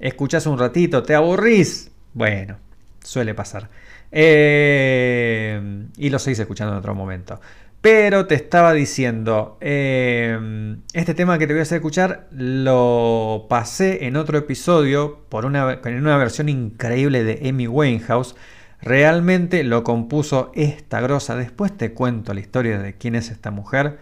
[0.00, 1.90] escuchás un ratito, te aburrís.
[2.14, 2.58] Bueno,
[3.02, 3.68] suele pasar.
[4.10, 7.40] Eh, y lo seguís escuchando en otro momento.
[7.80, 14.06] Pero te estaba diciendo, eh, este tema que te voy a hacer escuchar lo pasé
[14.06, 18.34] en otro episodio por una, en una versión increíble de Amy Winehouse.
[18.80, 21.34] Realmente lo compuso esta grosa.
[21.36, 23.98] Después te cuento la historia de quién es esta mujer.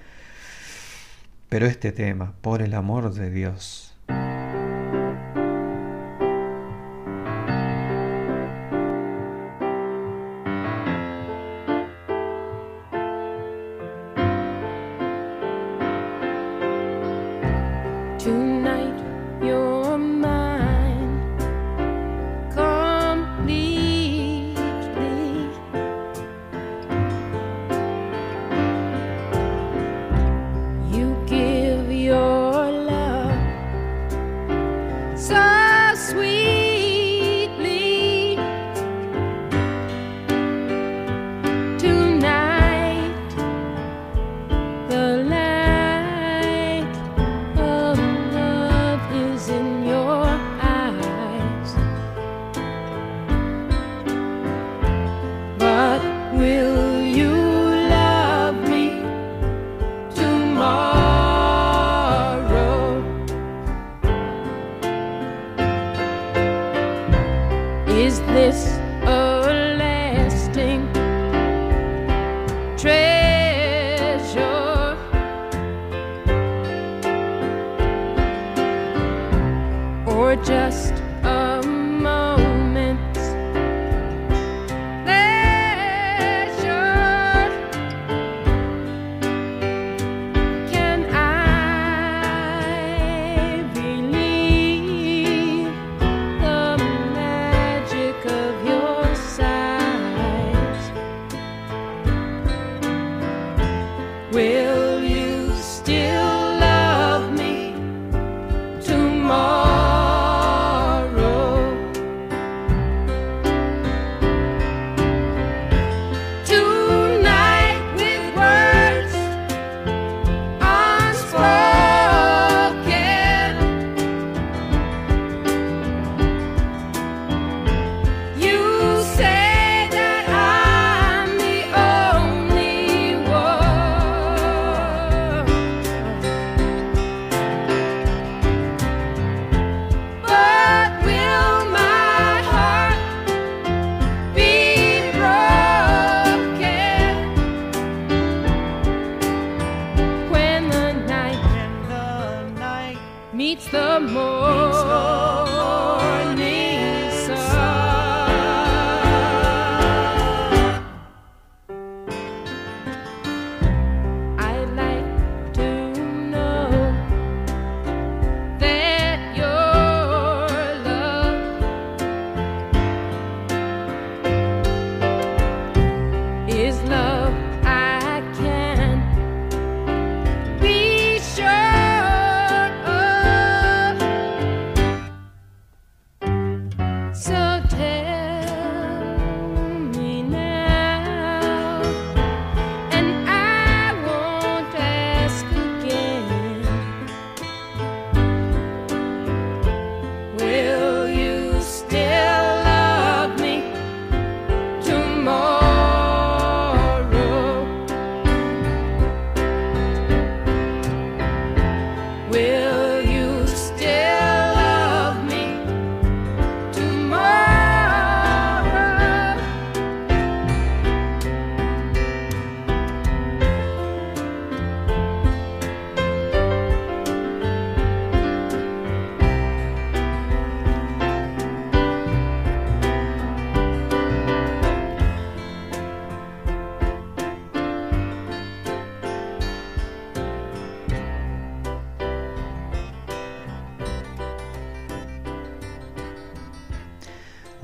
[1.49, 3.96] Pero este tema, por el amor de Dios.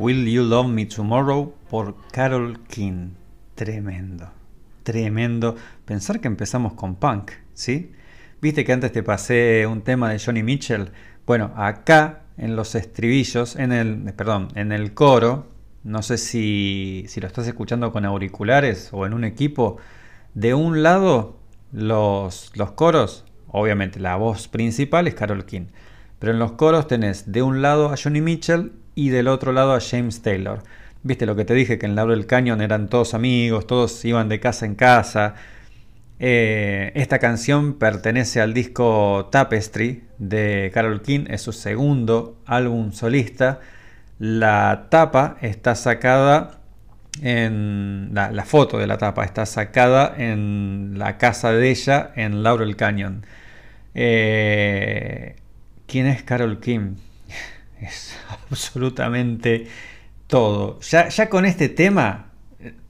[0.03, 3.11] Will You Love Me Tomorrow por Carol King.
[3.55, 4.33] Tremendo,
[4.83, 5.55] tremendo.
[5.85, 7.93] Pensar que empezamos con punk, ¿sí?
[8.41, 10.91] Viste que antes te pasé un tema de Johnny Mitchell.
[11.25, 15.47] Bueno, acá en los estribillos, en el, perdón, en el coro,
[15.85, 19.77] no sé si, si lo estás escuchando con auriculares o en un equipo,
[20.35, 21.39] de un lado
[21.71, 25.67] los, los coros, obviamente la voz principal es Carol King,
[26.19, 29.75] pero en los coros tenés de un lado a Johnny Mitchell y del otro lado
[29.75, 30.63] a James Taylor.
[31.03, 34.41] Viste lo que te dije, que en Laurel Canyon eran todos amigos, todos iban de
[34.41, 35.35] casa en casa.
[36.21, 43.61] Eh, esta canción pertenece al disco Tapestry de Carol King, es su segundo álbum solista.
[44.21, 46.61] La tapa está sacada
[47.21, 48.11] en.
[48.13, 53.27] La, foto de la tapa está sacada en la casa de ella en Laurel Canyon.
[53.95, 55.37] Eh,
[55.87, 56.95] ¿Quién es Carol King?
[57.83, 58.17] Es
[58.51, 59.67] absolutamente
[60.27, 60.81] todo.
[60.81, 62.33] Ya, ya con este tema,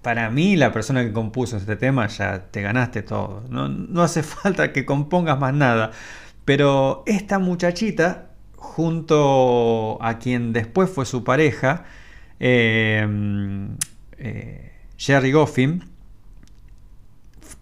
[0.03, 3.45] para mí, la persona que compuso este tema, ya te ganaste todo.
[3.49, 5.93] No, no hace falta que compongas más nada.
[6.45, 11.85] Pero esta muchachita, junto a quien después fue su pareja,
[12.41, 13.07] eh,
[14.19, 15.85] eh, Jerry Goffin,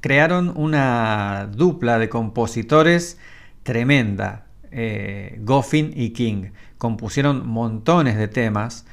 [0.00, 3.18] crearon una dupla de compositores
[3.62, 6.50] tremenda, eh, Goffin y King.
[6.80, 8.86] Compusieron montones de temas.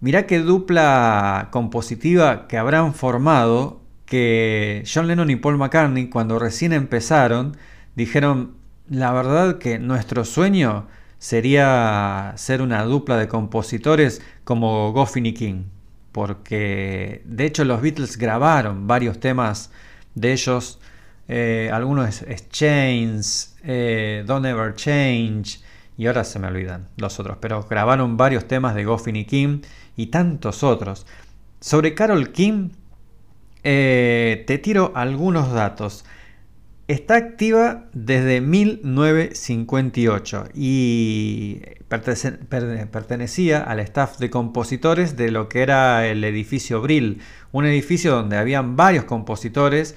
[0.00, 6.72] Mirá qué dupla compositiva que habrán formado que John Lennon y Paul McCartney cuando recién
[6.72, 7.58] empezaron
[7.94, 8.54] dijeron
[8.88, 10.86] la verdad que nuestro sueño
[11.18, 15.64] sería ser una dupla de compositores como Goffin y King
[16.12, 19.70] porque de hecho los Beatles grabaron varios temas
[20.14, 20.80] de ellos
[21.28, 25.60] eh, algunos es, Chains eh, Don't Ever Change
[25.98, 29.60] y ahora se me olvidan los otros pero grabaron varios temas de Goffin y King
[29.96, 31.06] y tantos otros.
[31.60, 32.70] Sobre Carol King
[33.64, 36.04] eh, te tiro algunos datos.
[36.86, 45.62] Está activa desde 1958 y pertece- per- pertenecía al staff de compositores de lo que
[45.62, 47.20] era el edificio Brill,
[47.52, 49.96] un edificio donde habían varios compositores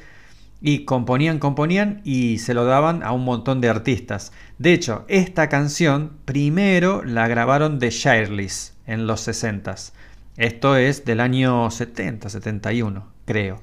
[0.61, 4.31] y componían, componían y se lo daban a un montón de artistas.
[4.59, 9.91] De hecho, esta canción primero la grabaron de Shirley's en los 60s.
[10.37, 13.61] Esto es del año 70, 71, creo.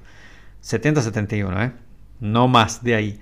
[0.62, 1.72] 70-71, ¿eh?
[2.20, 3.20] No más de ahí.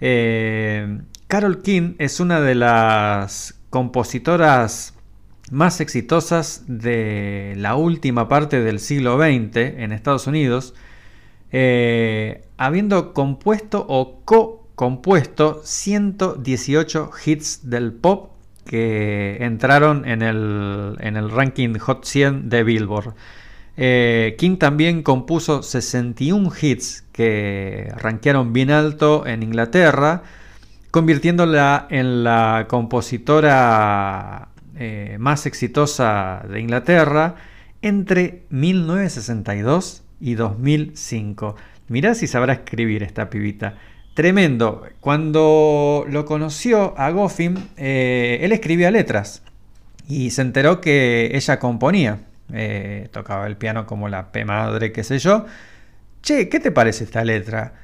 [0.00, 4.94] Eh, Carol King es una de las compositoras
[5.50, 10.74] más exitosas de la última parte del siglo XX en Estados Unidos,
[11.50, 18.32] eh, habiendo compuesto o co-compuesto 118 hits del pop
[18.66, 23.14] que entraron en el, en el ranking Hot 100 de Billboard.
[23.78, 30.24] Eh, King también compuso 61 hits que rankearon bien alto en Inglaterra,
[30.90, 37.36] convirtiéndola en la compositora eh, más exitosa de Inglaterra
[37.80, 41.56] entre 1962 y 2005.
[41.88, 43.74] Mirá si sabrá escribir esta pibita.
[44.14, 44.84] Tremendo.
[45.00, 49.42] Cuando lo conoció a Goffin, eh, él escribía letras
[50.08, 52.20] y se enteró que ella componía.
[52.52, 55.46] Eh, tocaba el piano como la P madre, qué sé yo.
[56.22, 57.74] Che, ¿qué te parece esta letra?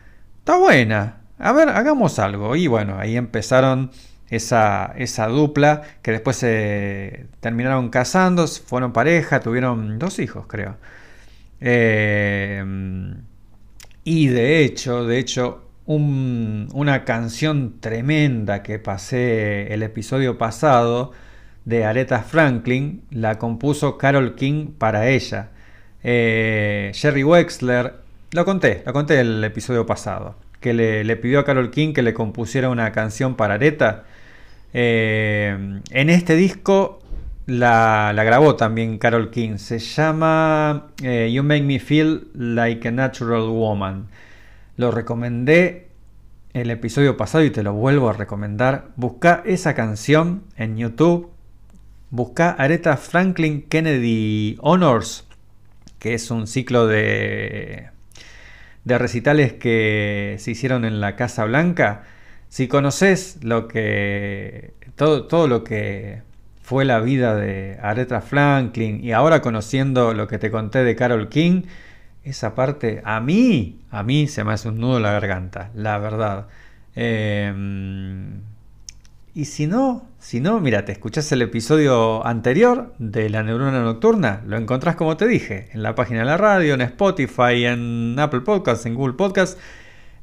[0.41, 1.21] Está buena.
[1.39, 2.57] A ver, hagamos algo.
[2.57, 3.91] Y bueno, ahí empezaron
[4.29, 10.77] esa, esa dupla que después se terminaron casando, fueron pareja, tuvieron dos hijos, creo.
[11.67, 12.63] Eh,
[14.05, 21.13] y de hecho, de hecho, un- una canción tremenda que pasé el episodio pasado
[21.65, 25.51] de Aretha Franklin la compuso Carol King para ella.
[26.03, 27.95] Eh, Jerry Wexler,
[28.33, 32.13] lo conté, lo conté el episodio pasado, que le, pidió a Carol King que le
[32.13, 34.05] compusiera una canción para Aretha.
[34.75, 37.01] Eh, en este disco
[37.47, 39.59] la, grabó también Carol King.
[39.59, 44.09] Se llama eh, You Make Me Feel Like a Natural Woman.
[44.77, 45.89] Lo recomendé
[46.53, 48.89] el episodio pasado y te lo vuelvo a recomendar.
[48.97, 51.31] Busca esa canción en YouTube.
[52.11, 55.27] Busca Aretha Franklin Kennedy Honors,
[55.99, 57.89] que es un ciclo de,
[58.85, 62.05] de recitales que se hicieron en la Casa Blanca.
[62.49, 66.23] Si conoces lo que todo, todo lo que
[66.65, 71.29] fue la vida de Aretha Franklin y ahora conociendo lo que te conté de Carol
[71.29, 71.65] King,
[72.23, 75.99] esa parte a mí, a mí se me hace un nudo en la garganta, la
[75.99, 76.47] verdad.
[76.97, 77.53] Eh,
[79.35, 84.41] y si no, si no, mira, te escuchás el episodio anterior de La Neurona Nocturna,
[84.47, 88.41] lo encontrás como te dije, en la página de la radio, en Spotify, en Apple
[88.41, 89.61] Podcasts, en Google Podcasts.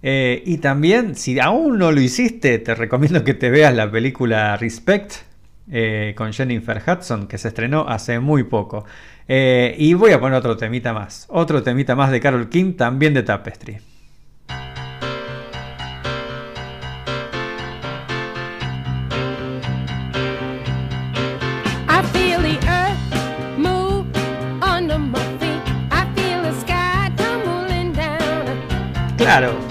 [0.02, 4.58] Eh, y también, si aún no lo hiciste, te recomiendo que te veas la película
[4.58, 5.30] Respect
[5.70, 8.86] eh, con Jennifer Hudson, que se estrenó hace muy poco.
[9.28, 13.14] Eh, y voy a poner otro temita más, otro temita más de Carol King, también
[13.14, 13.80] de Tapestry.
[29.34, 29.71] I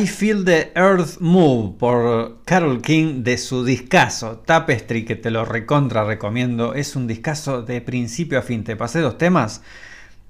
[0.00, 5.44] I Feel the Earth Move por Carol King de su discazo Tapestry, que te lo
[5.44, 6.72] recontra recomiendo.
[6.72, 8.64] Es un discazo de principio a fin.
[8.64, 9.60] Te pasé dos temas.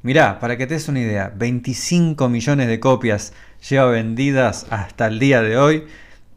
[0.02, 3.32] Mirá, para que te des una idea, 25 millones de copias
[3.68, 5.84] lleva vendidas hasta el día de hoy.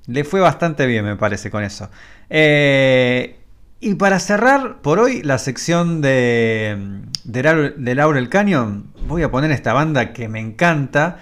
[0.06, 1.90] Le fue bastante bien, me parece, con eso.
[2.30, 3.40] Eh,
[3.80, 9.50] y para cerrar por hoy la sección de, de, de Laurel Canyon, voy a poner
[9.50, 11.18] esta banda que me encanta.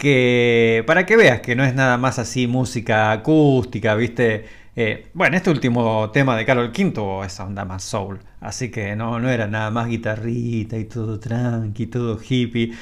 [0.00, 4.46] Que para que veas que no es nada más así música acústica, ¿viste?
[4.74, 9.20] Eh, bueno, este último tema de Carol tuvo esa onda más soul, así que no,
[9.20, 12.72] no era nada más guitarrita y todo tranqui, todo hippie.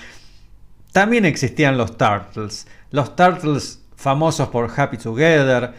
[0.92, 5.72] También existían los Turtles, los Turtles famosos por Happy Together,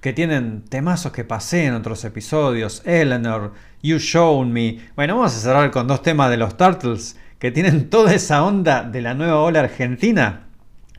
[0.00, 4.80] que tienen temazos que pasé en otros episodios, Eleanor, You Shown Me.
[4.96, 8.82] Bueno, vamos a cerrar con dos temas de los Turtles que tienen toda esa onda
[8.82, 10.49] de la nueva ola argentina.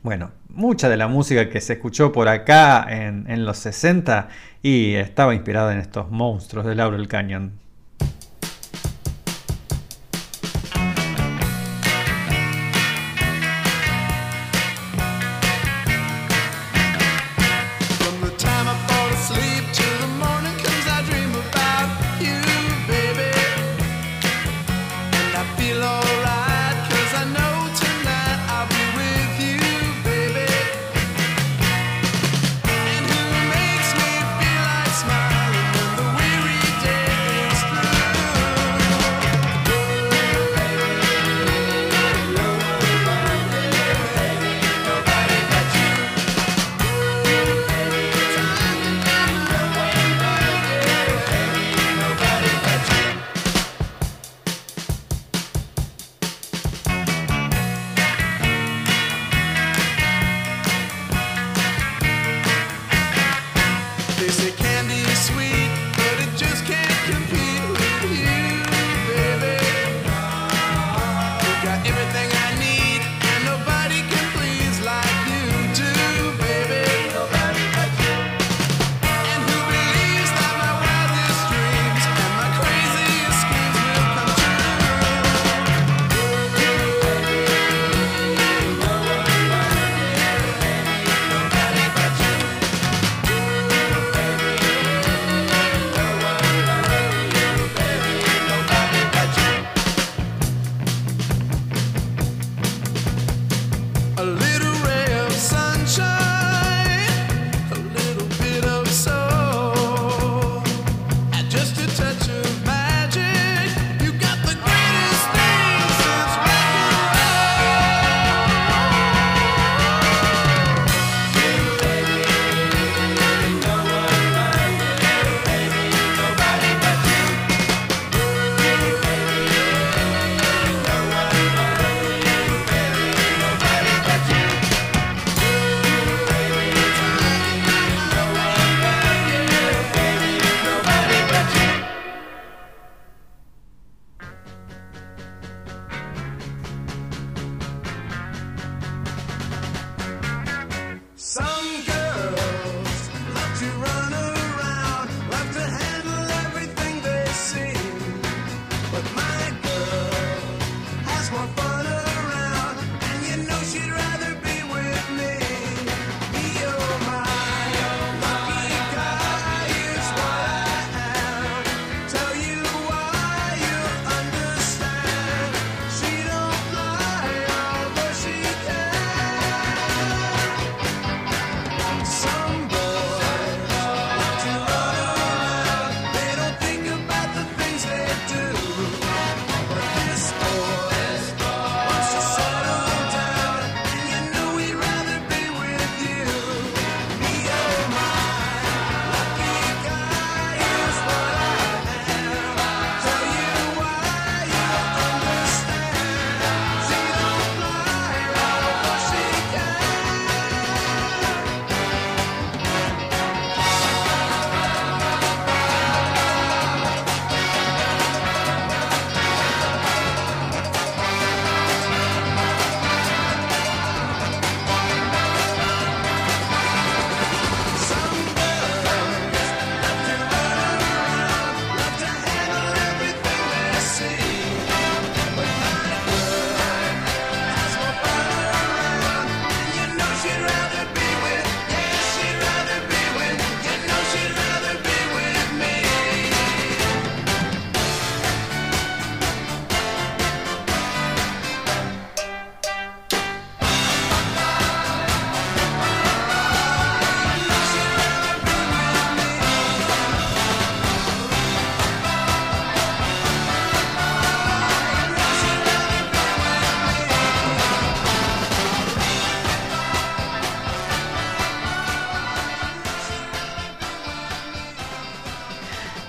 [0.03, 4.29] Bueno, mucha de la música que se escuchó por acá en, los 60
[4.63, 7.60] y estaba inspirada en estos monstruos de Laurel Canyon.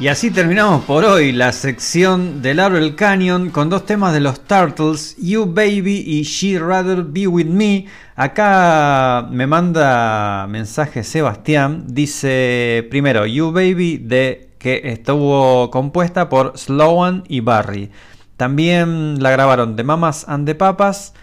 [0.02, 4.40] Y así terminamos por hoy la sección de Laurel Canyon con dos temas de los
[4.40, 7.86] Turtles, You Baby y She Rather Be With Me.
[8.16, 17.22] Acá me manda mensaje Sebastián, dice primero You Baby de que estuvo compuesta por Sloan
[17.28, 17.92] y Barry.
[18.36, 21.14] También la grabaron The Mamas and the Papas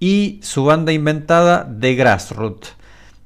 [0.00, 2.81] y su banda inventada The Grassroot.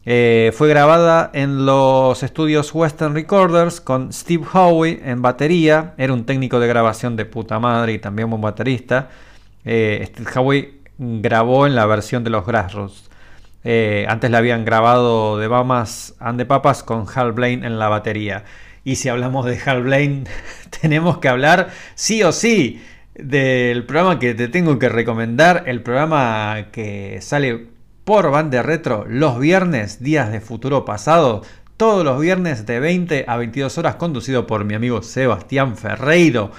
[0.09, 5.95] Eh, fue grabada en los estudios Western Recorders con Steve Howe en batería.
[5.99, 9.09] Era un técnico de grabación de puta madre y también un baterista.
[9.65, 13.11] Eh, Steve Howe grabó en la versión de los Grassroots.
[13.65, 17.89] Eh, antes la habían grabado de Mamas and the Papas con Hal Blaine en la
[17.89, 18.45] batería.
[18.85, 20.25] Y si hablamos de Hal Blaine,
[20.81, 22.81] tenemos que hablar sí o sí
[23.15, 25.65] del programa que te tengo que recomendar.
[25.67, 27.76] El programa que sale
[28.07, 31.43] por Bande Retro los viernes, días de futuro pasado.
[31.77, 36.53] Todos los viernes de 20 a 22 horas, conducido por mi amigo Sebastián Ferreiro.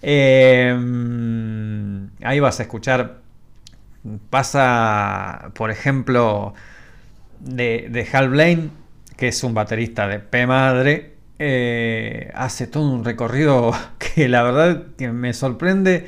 [0.00, 0.72] Eh,
[2.22, 3.18] ahí vas a escuchar.
[4.30, 6.54] Pasa, por ejemplo,
[7.40, 8.70] de, de Hal Blaine,
[9.16, 11.14] que es un baterista de P madre.
[11.40, 16.06] eh, hace todo un recorrido que la verdad que me sorprende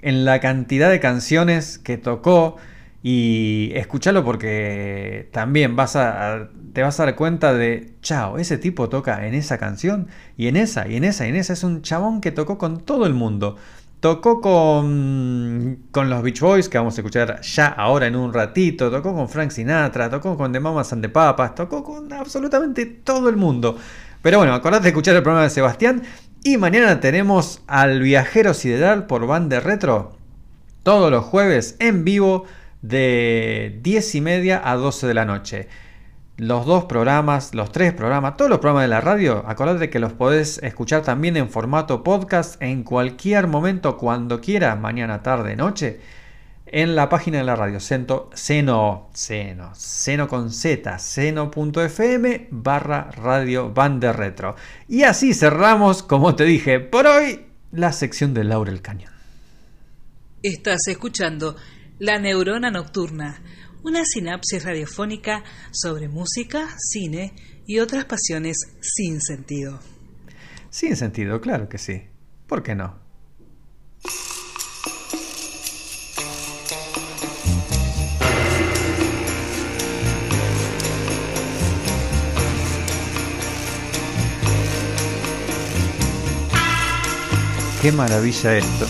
[0.00, 2.56] en la cantidad de canciones que tocó.
[3.02, 8.88] Y escúchalo porque también vas a, te vas a dar cuenta de, chao, ese tipo
[8.88, 11.52] toca en esa canción y en esa y en esa y en esa.
[11.52, 13.56] Es un chabón que tocó con todo el mundo.
[13.98, 18.90] Tocó con, con los Beach Boys, que vamos a escuchar ya ahora en un ratito.
[18.90, 23.28] Tocó con Frank Sinatra, tocó con The Mamas and the Papas, tocó con absolutamente todo
[23.28, 23.76] el mundo.
[24.20, 26.02] Pero bueno, acordate de escuchar el programa de Sebastián.
[26.44, 30.16] Y mañana tenemos al Viajero Sideral por Bande Retro.
[30.82, 32.44] Todos los jueves en vivo
[32.82, 35.68] de 10 y media a 12 de la noche.
[36.36, 40.12] Los dos programas, los tres programas, todos los programas de la radio, acordate que los
[40.12, 46.00] podés escuchar también en formato podcast en cualquier momento, cuando quieras, mañana, tarde, noche,
[46.66, 53.72] en la página de la radio, cento, seno, seno, seno con z, seno.fm barra radio
[53.72, 54.56] bande retro.
[54.88, 59.12] Y así cerramos, como te dije, por hoy, la sección de Laurel Canyon.
[60.42, 61.56] Estás escuchando
[62.02, 63.40] La Neurona Nocturna,
[63.84, 67.32] una sinapsis radiofónica sobre música, cine
[67.64, 69.78] y otras pasiones sin sentido.
[70.68, 72.02] Sin sentido, claro que sí.
[72.48, 72.98] ¿Por qué no?
[87.80, 88.86] Qué maravilla esto.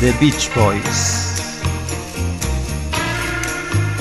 [0.00, 1.36] The Beach Boys.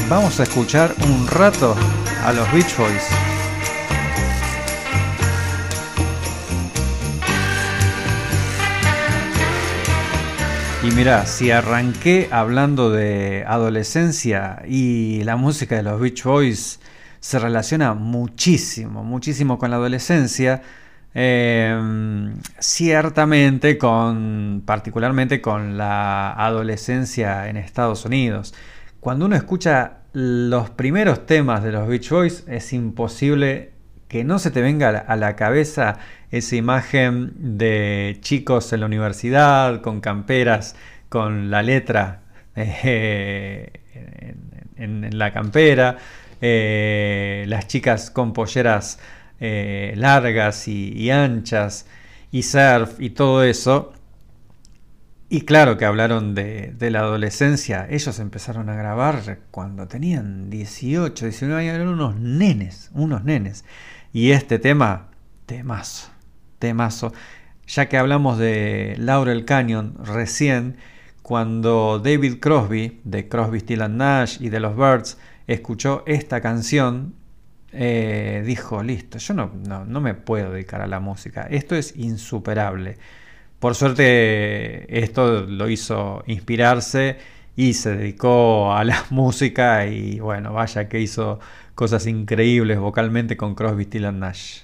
[0.08, 1.76] Vamos a escuchar un rato
[2.24, 3.04] a los Beach Boys.
[10.84, 16.80] Y mira, si arranqué hablando de adolescencia y la música de los Beach Boys
[17.20, 20.62] se relaciona muchísimo, muchísimo con la adolescencia,
[21.22, 21.78] eh,
[22.59, 28.53] ciertamente con, particularmente con la adolescencia en Estados Unidos.
[29.01, 33.74] Cuando uno escucha los primeros temas de los Beach Boys, es imposible
[34.07, 35.97] que no se te venga a la- cabeza
[36.32, 40.77] esa imagen de chicos en la universidad con camperas,
[41.10, 42.22] con la letra
[42.56, 43.73] en
[45.18, 45.98] la campera,
[46.41, 48.99] eh, las chicas con polleras
[49.40, 51.86] eh, largas y, anchas
[52.32, 53.94] y surf y todo eso.
[55.30, 57.88] Y claro que hablaron de, de la adolescencia.
[57.90, 61.76] Ellos empezaron a grabar cuando tenían 18, 19 años.
[61.76, 63.64] Eran unos nenes, unos nenes.
[64.11, 65.10] Y este tema,
[65.45, 66.10] temazo,
[66.57, 67.14] temazo.
[67.68, 70.78] Ya que hablamos de Laurel Canyon recién,
[71.22, 77.14] cuando David Crosby, de Crosby, Still and Nash y de los Birds, escuchó esta canción,
[77.72, 81.48] eh, dijo, listo, yo no, no, no me puedo dedicar a la música.
[81.50, 82.98] Esto es insuperable.
[83.60, 87.18] Por suerte esto lo hizo inspirarse
[87.56, 91.40] y se dedicó a la música y bueno, vaya que hizo
[91.76, 94.62] cosas increíbles vocalmente con Crosby, Still Nash.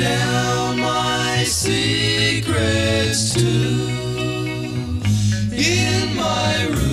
[0.00, 3.52] Tell my secrets to.
[5.52, 6.89] In my room,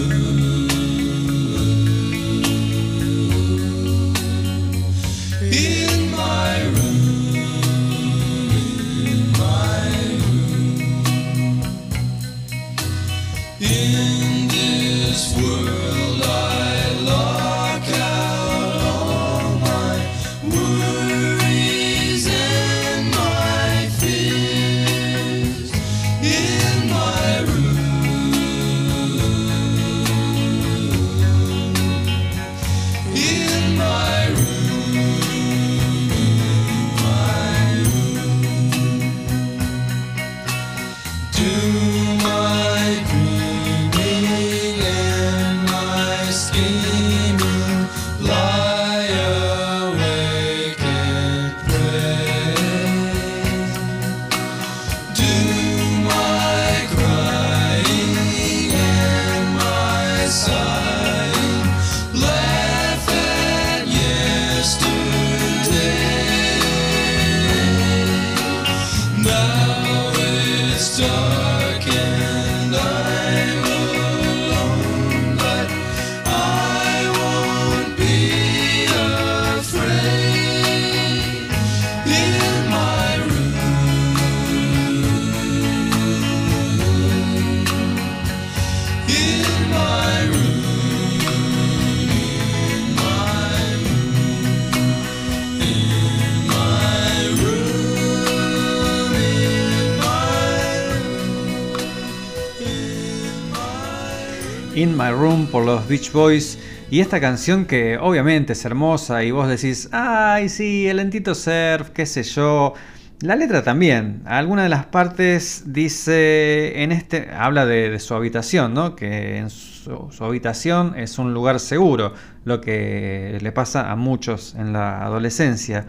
[105.18, 106.60] Room por los Beach Boys.
[106.90, 111.90] Y esta canción que obviamente es hermosa y vos decís, ay sí, el lentito surf,
[111.90, 112.74] qué sé yo.
[113.22, 114.22] La letra también.
[114.26, 118.96] Alguna de las partes dice, en este, habla de, su habitación, ¿no?
[118.96, 122.14] Que en su, su habitación es un lugar seguro,
[122.46, 125.86] lo que le pasa a muchos en la adolescencia.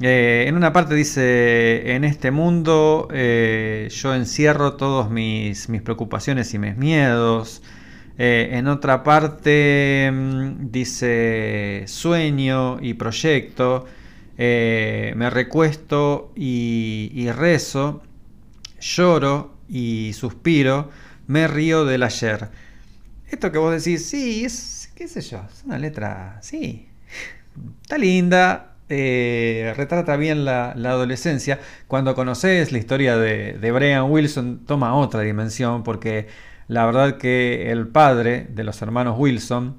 [0.00, 6.52] Eh, en una parte dice, en este mundo eh, yo encierro todos mis, mis preocupaciones
[6.54, 7.62] y mis miedos.
[8.16, 13.86] Eh, en otra parte mm, dice, sueño y proyecto.
[14.38, 18.02] Eh, me recuesto y, rezo.
[18.80, 20.90] Lloro y suspiro.
[21.26, 22.48] Me río del ayer.
[23.30, 26.86] Esto que vos decís, sí, es, qué sé yo, es una letra, sí,
[27.82, 31.58] está linda, eh, retrata bien la, la adolescencia.
[31.88, 36.28] Cuando conoces la historia de, de Brian Wilson, toma otra dimensión, porque
[36.68, 39.76] la verdad que el padre de los hermanos Wilson,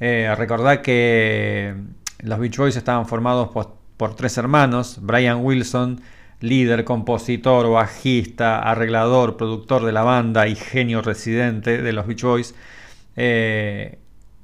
[0.00, 1.74] eh, recordá que
[2.22, 3.50] los Beach Boys estaban formados
[3.96, 6.00] por, tres hermanos, Brian Wilson,
[6.40, 12.54] líder, compositor, bajista, arreglador, productor de la banda y genio residente de los Beach Boys.
[13.16, 13.98] Eh,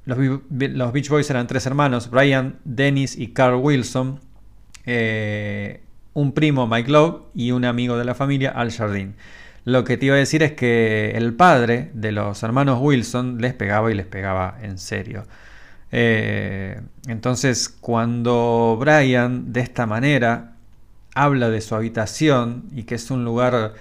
[0.05, 4.19] los Beach Boys eran tres hermanos, Brian, Dennis y Carl Wilson,
[4.85, 5.81] eh,
[6.13, 9.15] un primo, Mike Love, y un amigo de la familia, Al Jardín.
[9.65, 13.53] Lo que te iba a decir es que el padre de los hermanos Wilson les
[13.53, 15.25] pegaba y les pegaba en serio.
[15.91, 20.55] Eh, entonces, cuando Brian de esta manera
[21.15, 23.73] habla de su habitación y que es un lugar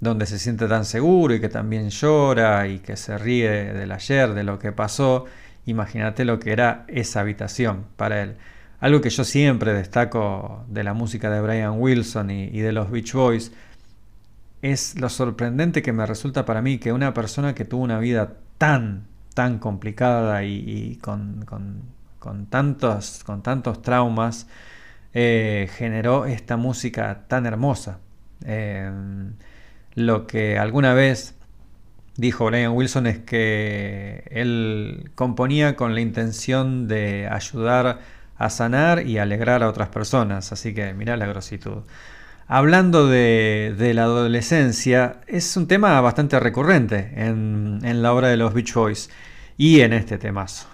[0.00, 4.32] donde se siente tan seguro y que también llora y que se ríe del ayer,
[4.34, 5.26] de lo que pasó,
[5.66, 8.36] imagínate lo que era esa habitación para él.
[8.80, 12.90] Algo que yo siempre destaco de la música de Brian Wilson y, y de los
[12.90, 13.52] Beach Boys
[14.62, 18.34] es lo sorprendente que me resulta para mí que una persona que tuvo una vida
[18.58, 21.44] tan, tan complicada y, con-
[22.18, 24.48] con tantos, con tantos traumas,
[25.14, 28.00] eh, generó esta música tan hermosa.
[28.44, 28.90] Eh,
[29.94, 31.34] lo que alguna vez
[32.16, 38.00] dijo Brian Wilson es que él componía con la intención de ayudar
[38.38, 40.52] a sanar y alegrar a otras personas.
[40.52, 41.84] Así que mirá la grositud.
[42.48, 48.36] Hablando de, de la adolescencia, es un tema bastante recurrente en, en la obra de
[48.36, 49.10] los Beach Boys
[49.56, 50.68] y en este temazo.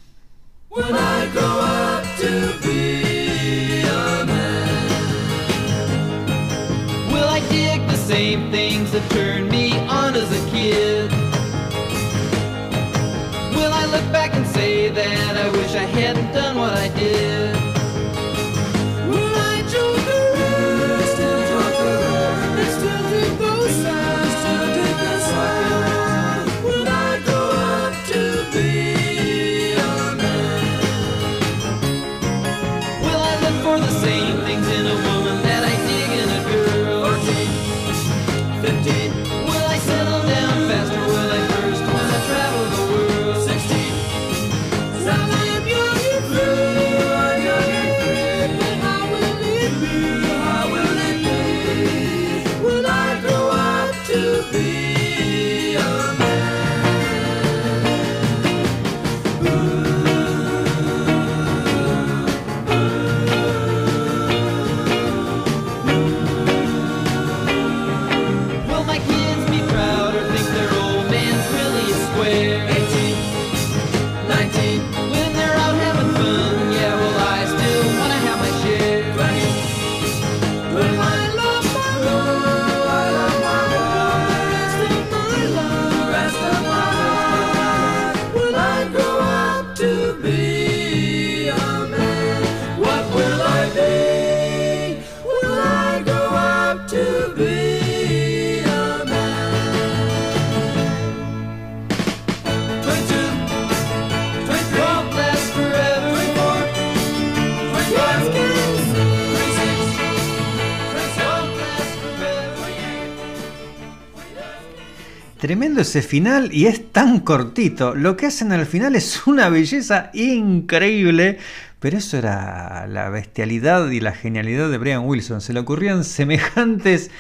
[115.53, 117.95] Tremendo ese final y es tan cortito.
[117.95, 121.37] Lo que hacen al final es una belleza increíble.
[121.79, 125.43] Pero eso era la bestialidad y la genialidad de Brian Wilson.
[125.43, 127.11] Se le ocurrían semejantes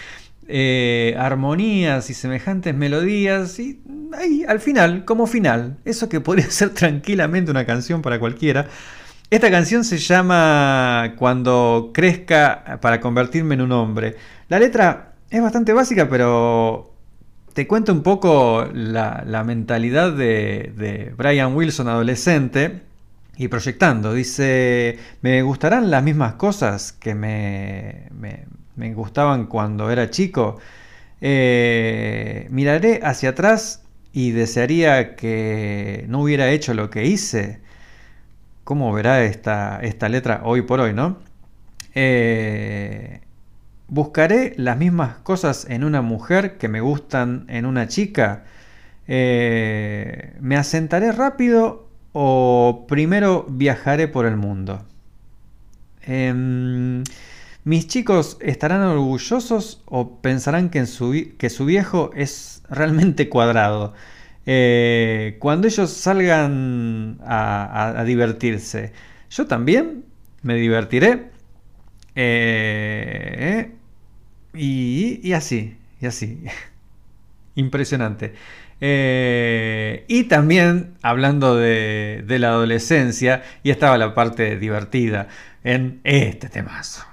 [0.48, 3.58] eh, armonías y semejantes melodías.
[3.58, 3.82] Y
[4.16, 8.66] ahí, al final, como final, eso que podría ser tranquilamente una canción para cualquiera.
[9.28, 14.16] Esta canción se llama Cuando crezca para convertirme en un hombre.
[14.48, 16.91] La letra es bastante básica, pero
[17.54, 22.82] te cuento un poco la, mentalidad de, Brian Wilson adolescente
[23.36, 24.14] y proyectando.
[24.14, 28.44] Dice, me gustarán las mismas cosas que me, me-
[28.76, 30.58] me gustaban cuando era chico.
[31.20, 37.60] Eh, miraré hacia atrás y desearía que no hubiera hecho lo que hice.
[38.64, 41.18] ¿Cómo verá esta, esta letra hoy por hoy, no?
[41.94, 43.20] Eh,
[43.88, 48.44] buscaré las mismas cosas en una mujer que me gustan en una chica.
[49.08, 54.84] Eh, ¿Me asentaré rápido o primero viajaré por el mundo?
[56.02, 57.04] Em,
[57.64, 61.10] ¿Mis chicos estarán orgullosos o pensarán que, su,
[61.64, 63.94] viejo es realmente cuadrado?
[64.46, 68.92] Eh, cuando ellos salgan a divertirse,
[69.30, 70.04] ¿yo también
[70.42, 71.31] me divertiré?
[72.14, 73.72] Eh,
[74.54, 76.42] y, y así, y así.
[77.54, 78.34] Impresionante.
[78.80, 85.28] Eh, y también hablando de, de la adolescencia, y estaba la parte divertida
[85.64, 87.11] en este temazo.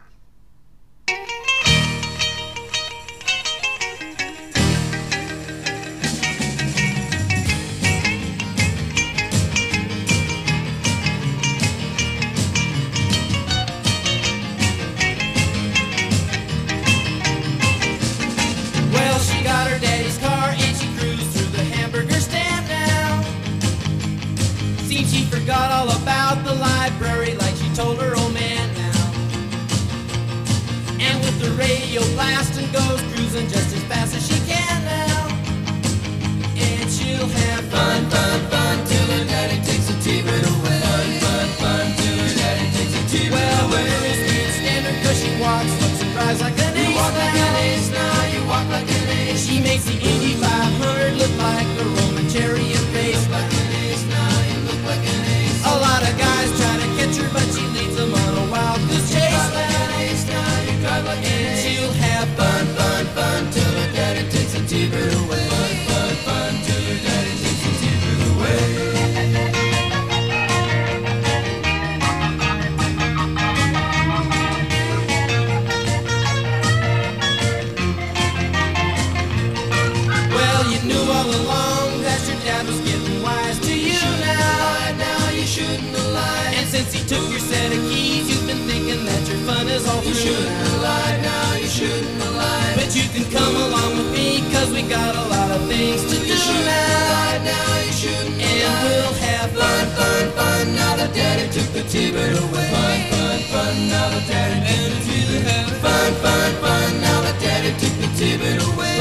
[101.90, 102.70] T-bird away.
[102.70, 103.88] Fun, fun, fun.
[103.90, 105.82] Now that daddy took the T-bird.
[105.82, 107.02] Fun, fun, fun.
[107.02, 108.99] Now that daddy took the T-bird away.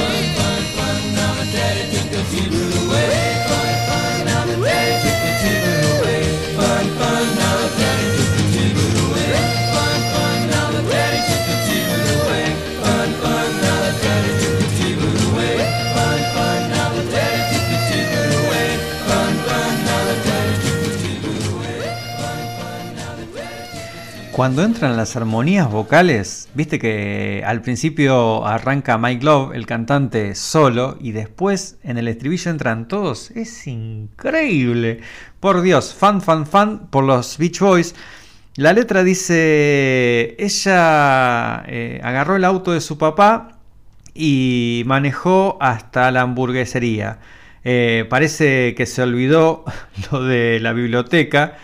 [24.39, 30.97] Cuando entran las armonías vocales, viste que al principio arranca Mike Love, el cantante, solo,
[31.01, 33.32] y después en el estribillo entran todos.
[33.32, 35.01] Es increíble.
[35.40, 37.97] Por Dios, fan, fan, fan por los Beach Boys.
[38.55, 43.59] La letra dice, ella eh, agarró el auto de su papá
[44.15, 47.19] y manejó hasta la hamburguesería.
[47.65, 49.65] Eh, parece que se olvidó
[50.12, 51.56] lo de la biblioteca,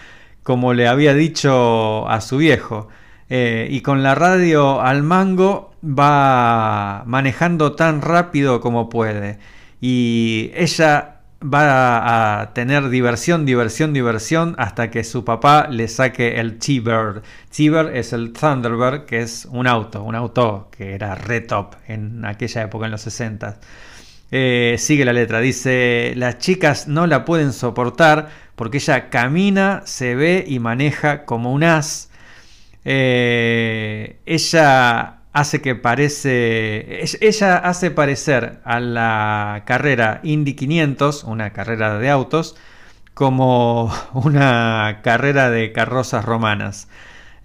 [0.45, 2.89] como le había dicho a su viejo.
[3.29, 9.39] Eh, y con la radio al mango va manejando tan rápido como puede.
[9.81, 16.59] Y ella va a tener diversión, diversión, diversión hasta que su papá le saque el
[16.59, 17.23] T-Bird.
[17.55, 22.25] T-Bird es el Thunderbird, que es un auto, un auto que era re top en
[22.25, 23.59] aquella época, en los 60.
[24.31, 30.15] Eh, sigue la letra, dice, las chicas no la pueden soportar porque ella camina, se
[30.15, 32.11] ve y maneja como un as.
[32.85, 41.99] Eh, ella hace que parece, ella hace parecer a la carrera Indy 500, una carrera
[41.99, 42.57] de autos,
[43.15, 46.89] como una carrera de carrozas romanas.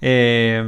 [0.01, 0.63] Eh,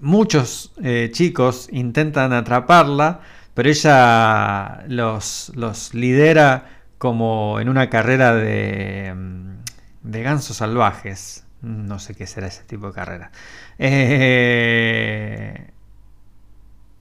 [0.00, 3.20] muchos eh, chicos intentan atraparla,
[3.54, 9.64] pero ella los lidera como en una carrera de, mm,
[10.04, 11.44] de gansos salvajes.
[11.60, 13.32] No sé qué será ese tipo de carrera.
[13.76, 15.72] Eh,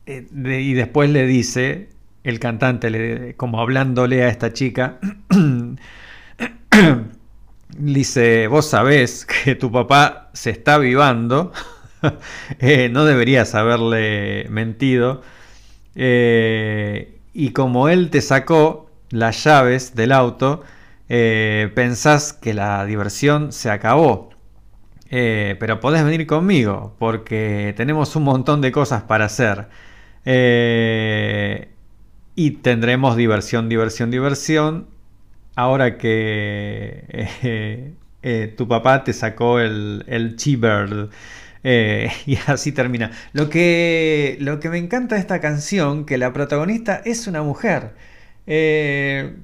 [0.08, 1.90] eh, y después le dice
[2.24, 4.98] el cantante, como hablándole a esta chica,
[7.78, 11.54] dice, vos sabés que tu papá se está avivando,
[12.60, 15.22] Eh, no deberías haberle mentido,
[15.94, 20.64] y como él te sacó las llaves del auto,
[21.10, 24.32] eh, pensás que la diversión se acabó.
[25.10, 29.68] Eh, pero podés venir conmigo porque tenemos un montón de cosas para hacer.
[30.26, 31.70] Eh,
[32.36, 34.88] y tendremos diversión, diversión, diversión.
[35.56, 37.94] Ahora que
[38.56, 40.38] tu papá te sacó el, el
[41.64, 43.12] y así termina.
[43.34, 47.92] Lo que, lo que me encanta de esta canción, que la protagonista es una mujer.
[48.48, 49.36] Eh,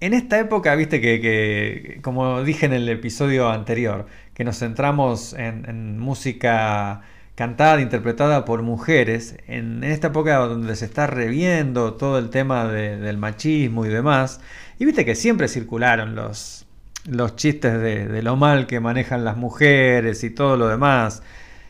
[0.00, 5.98] en esta época, viste que, como dije en el episodio anterior, que nos centramos en,
[5.98, 7.02] música
[7.34, 12.98] cantada, interpretada por mujeres, en, esta época donde se está reviendo todo el tema de-
[12.98, 14.40] del machismo y demás,
[14.78, 16.66] y viste que siempre circularon los,
[17.06, 21.22] los chistes de, de lo mal que manejan las mujeres y todo lo demás.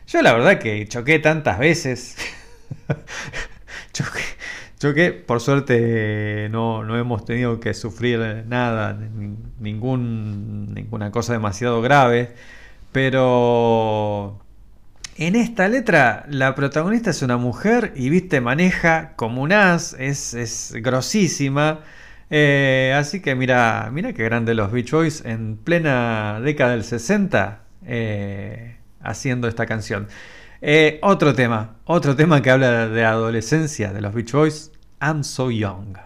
[0.09, 2.17] Yo la verdad que choqué tantas veces.
[3.93, 4.21] choqué,
[4.89, 11.81] choqué, por suerte no, no hemos tenido que sufrir nada, ni- ningún, ninguna cosa demasiado
[11.83, 12.35] grave.
[12.93, 14.39] Pero
[15.17, 20.35] en esta letra la protagonista es una mujer y viste, maneja como un as, es,
[20.35, 21.81] es grosísima.
[22.31, 27.63] Eh, así que mira, mira qué grande los Beach Boys en plena década del 60
[27.87, 30.09] eh, haciendo esta canción.
[30.63, 34.73] Eh, otro tema, otro tema que habla de adolescencia de los Beach Boys,
[35.05, 36.04] I'm So Young.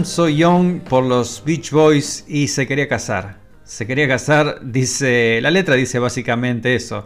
[0.00, 3.36] I'm So Young por los Beach Boys y se quería casar.
[3.64, 7.04] Se quería casar, dice, la letra dice básicamente eso.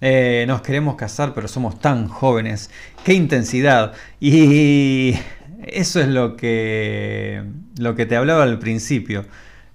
[0.00, 2.68] Eh, nos queremos casar pero somos tan jóvenes.
[3.04, 3.92] Qué intensidad.
[4.18, 5.14] Y
[5.62, 7.44] eso es lo que,
[7.78, 9.24] lo que te hablaba al principio.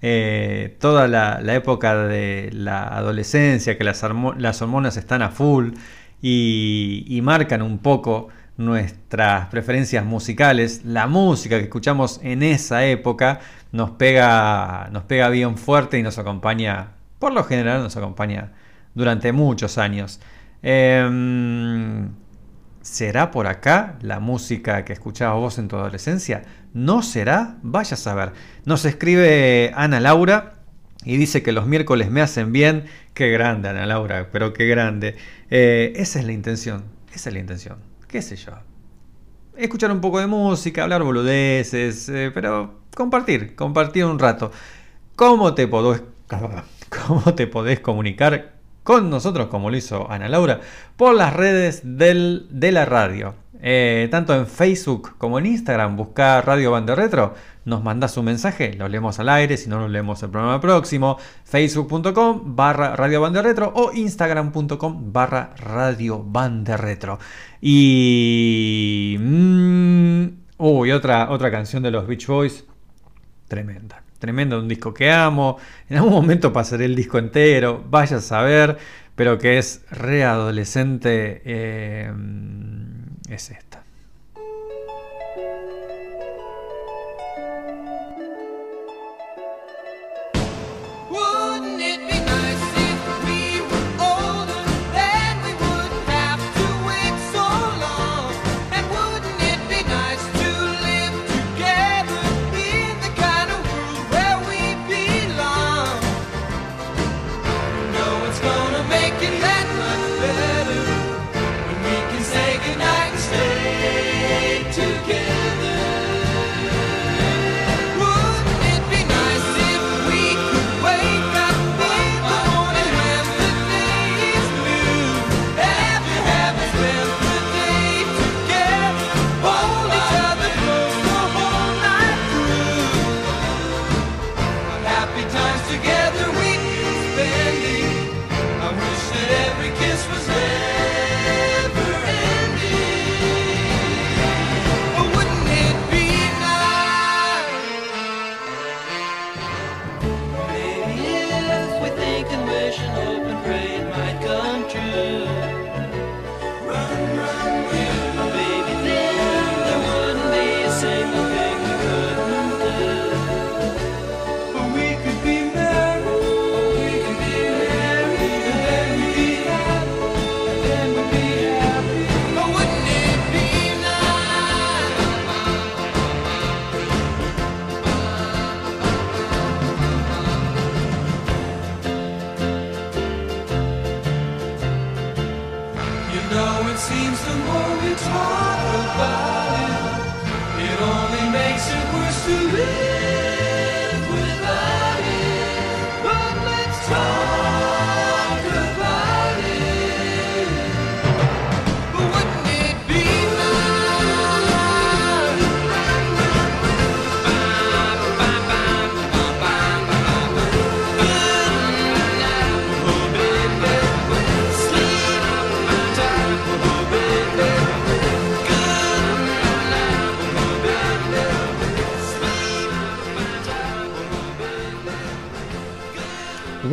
[0.02, 5.70] Eh, toda la, época de la adolescencia, que las, hormo- las hormonas están a full
[6.20, 8.28] y marcan un poco
[8.58, 10.82] nuestras preferencias musicales.
[10.84, 13.40] La música que escuchamos en esa época
[13.72, 18.52] nos pega, nos pega bien fuerte y nos acompaña, por lo general nos acompaña
[18.94, 20.20] durante muchos años.
[20.62, 22.10] Em,
[22.82, 26.42] ¿Será por acá la música que escuchabas vos en tu adolescencia?
[26.74, 27.58] ¿No será?
[27.62, 28.32] Vaya a saber.
[28.64, 30.54] Nos escribe Ana Laura
[31.04, 32.84] Y dice que los miércoles me hacen bien.
[33.14, 35.16] Qué grande, Ana Laura, pero qué grande.
[35.50, 36.84] Eh, esa es la intención.
[37.14, 37.78] Esa es la intención.
[38.08, 38.52] ¿Qué sé yo?
[39.54, 44.50] Escuchar un poco de música, hablar boludeces, eh, pero compartir, compartir un rato.
[45.14, 46.02] ¿Cómo te podés,
[47.06, 50.60] cómo te podés comunicar con nosotros como lo hizo Ana Laura?
[50.96, 53.34] Por las redes del, de la radio.
[53.60, 57.34] Eh, tanto en Facebook como en Instagram, busca Radio Bande Retro,
[57.68, 61.18] nos mandás un mensaje, lo leemos al aire, si no lo leemos el programa próximo,
[61.44, 67.18] facebook.com barra Radio Bande Retro o instagram.com barra Radio Bande Retro.
[67.60, 69.16] Y...
[69.20, 70.24] mm,
[70.58, 72.64] uy, otra, otra canción de los Beach Boys,
[73.46, 74.02] tremenda.
[74.18, 75.58] Tremendo, un disco que amo.
[75.88, 78.76] En algún momento pasaré el disco entero, vaya a saber,
[79.14, 81.40] pero que es readolescente.
[81.44, 82.12] eh,
[83.28, 83.67] es esta.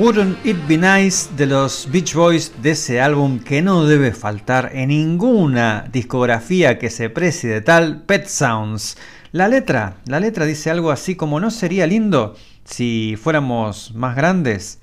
[0.06, 4.70] Wouldn't It Be Nice de los Beach Boys de ese álbum que no debe faltar
[4.76, 9.00] en ninguna discografía que se precie de tal Pet Sounds.
[9.32, 14.80] La letra, la letra dice algo así como no sería lindo si fuéramos más grandes.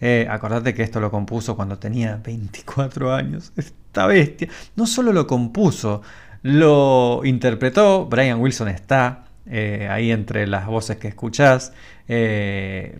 [0.00, 3.52] Eh, acordate que esto lo compuso cuando tenía 24 años.
[3.56, 4.48] Esta bestia.
[4.74, 6.02] No solo lo compuso,
[6.42, 8.06] lo interpretó.
[8.06, 11.72] Brian Wilson está eh, ahí entre las voces que escuchás.
[12.08, 12.98] Eh,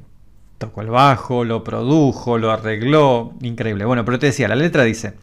[0.59, 3.85] tocó el bajo, lo produjo, lo arregló, increíble.
[3.85, 5.14] Bueno, pero te decía, la letra dice,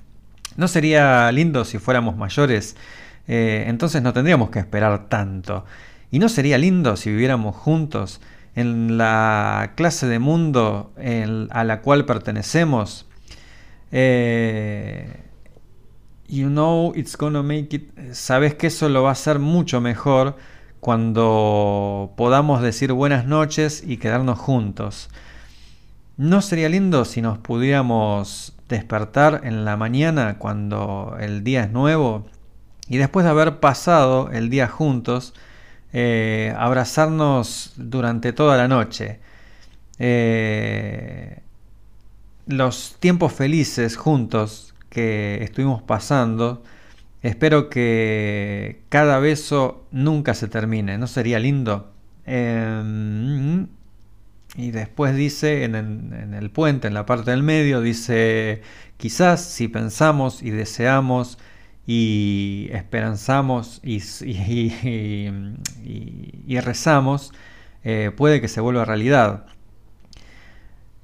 [0.58, 2.76] ¿no sería lindo si fuéramos mayores?
[3.28, 5.66] Eh, entonces no tendríamos que esperar tanto.
[6.12, 8.22] ¿Y no sería lindo si viviéramos juntos
[8.56, 10.92] en la clase de mundo
[11.50, 13.08] a la cual pertenecemos?
[13.94, 15.08] Eh,
[16.28, 18.14] you know it's gonna make it.
[18.14, 20.36] Sabes que eso lo va a hacer mucho mejor
[20.82, 25.10] cuando podamos decir buenas noches y quedarnos juntos.
[26.18, 32.26] ¿No sería lindo si nos pudiéramos despertar en la mañana cuando el día es nuevo
[32.90, 35.36] y después de haber pasado el día juntos,
[35.94, 39.20] eh, abrazarnos durante toda la noche?
[40.00, 41.42] Eh,
[42.48, 46.64] los tiempos felices juntos que estuvimos pasando,
[47.22, 50.98] espero que cada beso nunca se termine.
[50.98, 51.92] ¿No sería lindo?
[52.26, 53.68] Em,
[54.56, 58.62] y después dice en el, en el puente, en la parte del medio, dice,
[58.98, 61.38] quizás si pensamos y deseamos
[61.88, 64.00] y esperanzamos y
[66.60, 67.34] rezamos,
[67.84, 69.46] eh, puede que se vuelva realidad.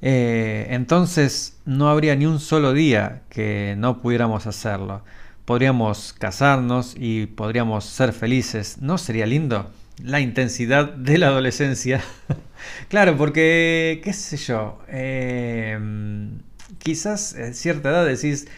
[0.01, 5.03] Eh, entonces no habría ni un solo día que no pudiéramos hacerlo.
[5.47, 8.79] Podríamos casarnos y podríamos ser felices.
[8.81, 9.71] ¿No sería lindo?
[10.03, 12.01] La intensidad de la adolescencia.
[12.89, 15.79] claro, porque, qué sé yo, eh,
[16.79, 18.49] quizás a cierta edad decís,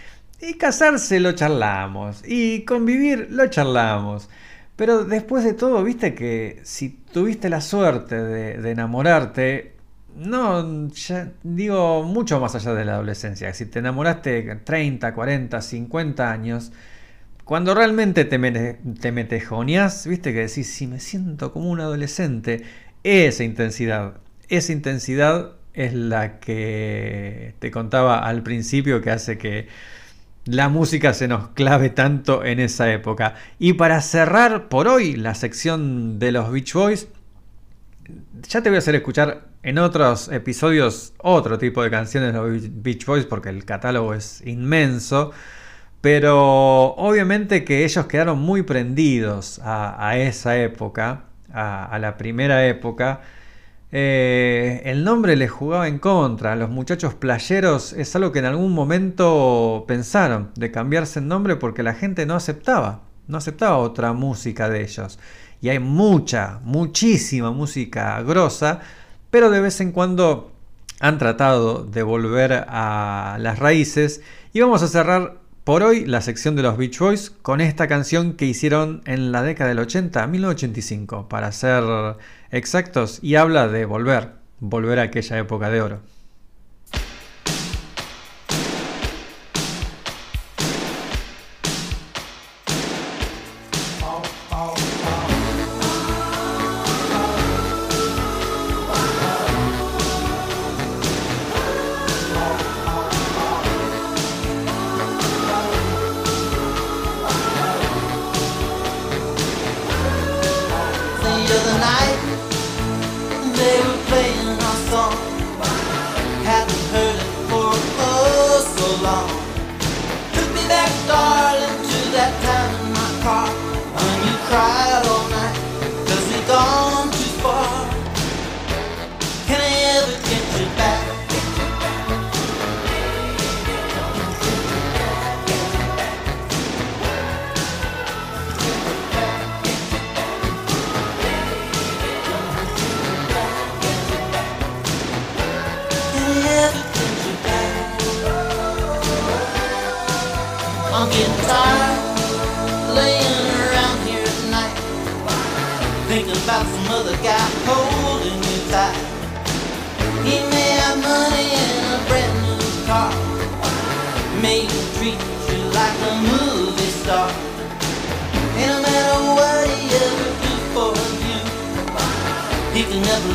[0.41, 4.27] y casarse lo charlamos, y convivir lo charlamos.
[4.75, 9.78] Pero después de todo, viste que si tuviste la suerte de enamorarte,
[10.19, 13.53] no, ya digo mucho más allá de la adolescencia.
[13.53, 16.71] Si te enamoraste 30, 40, 50 años,
[17.45, 22.63] cuando realmente te, mete- te metejoneás, viste que decís, si me siento como un adolescente,
[23.03, 24.15] esa intensidad,
[24.49, 29.67] esa intensidad es la que te contaba al principio que hace que
[30.45, 33.35] la música se nos clave tanto en esa época.
[33.59, 37.07] Y para cerrar por hoy la sección de los Beach Boys,
[38.47, 42.81] ya te voy a hacer escuchar en otros episodios otro tipo de canciones de los
[42.83, 45.31] Beach Boys porque el catálogo es inmenso.
[46.01, 53.21] Pero obviamente que ellos quedaron muy prendidos a, esa época, a, a la primera época.
[53.91, 56.55] Eh, el nombre les jugaba en contra.
[56.55, 61.83] Los muchachos playeros es algo que en algún momento pensaron de cambiarse el nombre porque
[61.83, 65.19] la gente no aceptaba, no aceptaba otra música de ellos.
[65.61, 68.79] Y hay mucha, muchísima música grosa,
[69.31, 70.51] pero de vez en cuando
[70.99, 74.21] han tratado de volver a las raíces.
[74.53, 78.33] Y vamos a cerrar por hoy la sección de los Beach Boys con esta canción
[78.33, 81.83] que hicieron en la década del 80, 1985, para ser
[82.51, 85.99] exactos, y habla de volver, volver a aquella época de oro.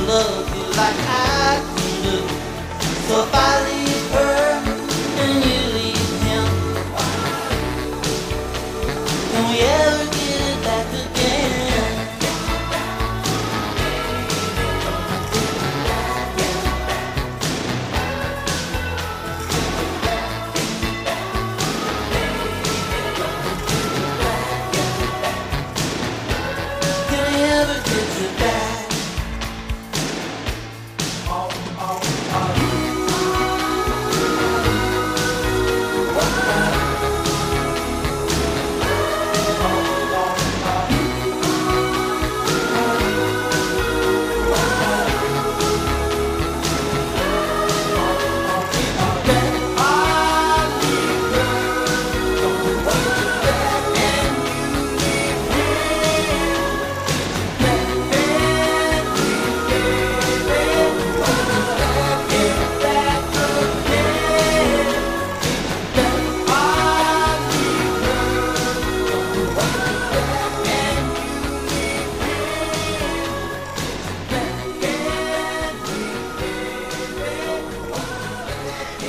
[0.07, 1.63] Love you like I
[2.03, 2.17] do.
[3.07, 3.64] So if I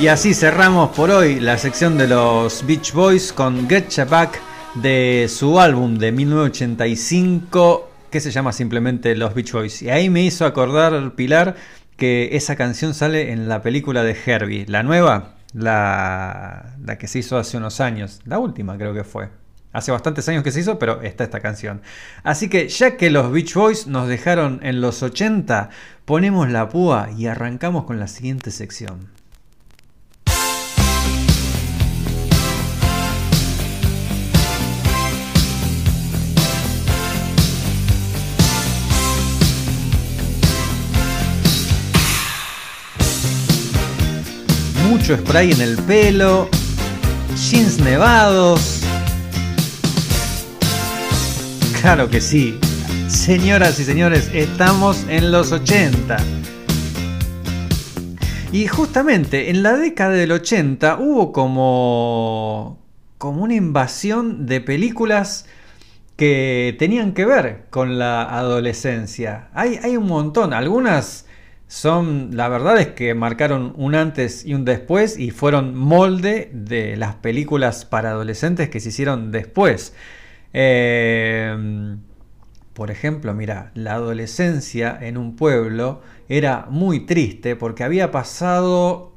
[0.05, 4.39] Y así cerramos por hoy la sección de los Beach Boys con Get Ya Back
[4.75, 9.81] de su álbum de 1985 que se llama simplemente Los Beach Boys.
[9.81, 11.55] Y ahí me hizo acordar Pilar
[11.97, 17.17] que esa canción sale en la película de Herbie, la nueva, la, la que se
[17.17, 19.29] hizo hace unos años, la última creo que fue.
[19.73, 21.81] Hace bastantes años que se hizo, pero está esta canción.
[22.21, 25.71] Así que ya que los Beach Boys nos dejaron en los 80,
[26.05, 29.15] ponemos la púa y arrancamos con la siguiente sección.
[45.07, 46.49] Mucho spray en el pelo,
[47.35, 48.81] jeans nevados.
[51.79, 52.57] Claro que sí.
[53.07, 56.17] Señoras y señores, estamos en los 80.
[58.51, 62.79] Y justamente en la década del 80 hubo como
[63.19, 65.45] como una invasión de películas
[66.15, 69.49] que tenían que ver con la adolescencia.
[69.53, 71.24] Hay, hay un montón, algunas
[71.75, 76.95] son, la verdad es que marcaron un antes y un después y fueron molde de
[76.95, 79.93] las películas para adolescentes que se hicieron después.
[80.53, 81.97] Eh,
[82.73, 89.13] por ejemplo, mira, la adolescencia en un pueblo era muy triste porque había pasado,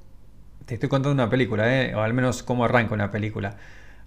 [0.67, 3.57] te estoy contando una película, eh, o al menos cómo arranca una película.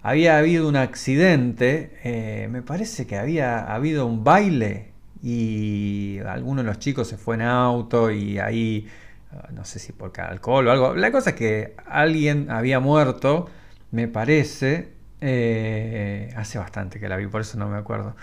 [0.01, 4.90] Había habido un accidente, eh, me parece que había habido un baile
[5.22, 8.88] y alguno de los chicos se fue en auto y ahí,
[9.34, 10.95] ah, no sé si por alcohol o algo.
[10.95, 13.49] La cosa es que alguien había muerto,
[13.91, 14.89] me parece,
[15.22, 18.15] eh, hace bastante que la vi, por eso no me acuerdo.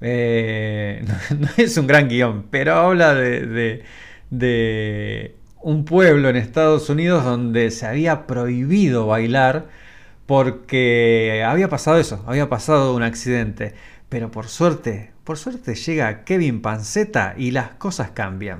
[0.00, 1.04] Eh,
[1.38, 3.82] no, es un gran guion, pero habla de-
[4.30, 9.66] de un pueblo en Estados Unidos donde se había prohibido bailar
[10.26, 13.74] porque había pasado eso, había pasado un accidente.
[14.08, 18.58] Pero por suerte, por suerte llega Kevin Panceta y las cosas cambian.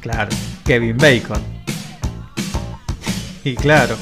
[0.00, 0.30] Claro,
[0.64, 1.42] Kevin Bacon.
[3.44, 3.96] Y claro,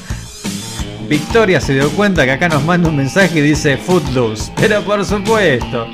[1.09, 4.53] Victoria se dio cuenta que acá nos manda un mensaje y dice Footloose.
[4.55, 5.87] Pero por supuesto.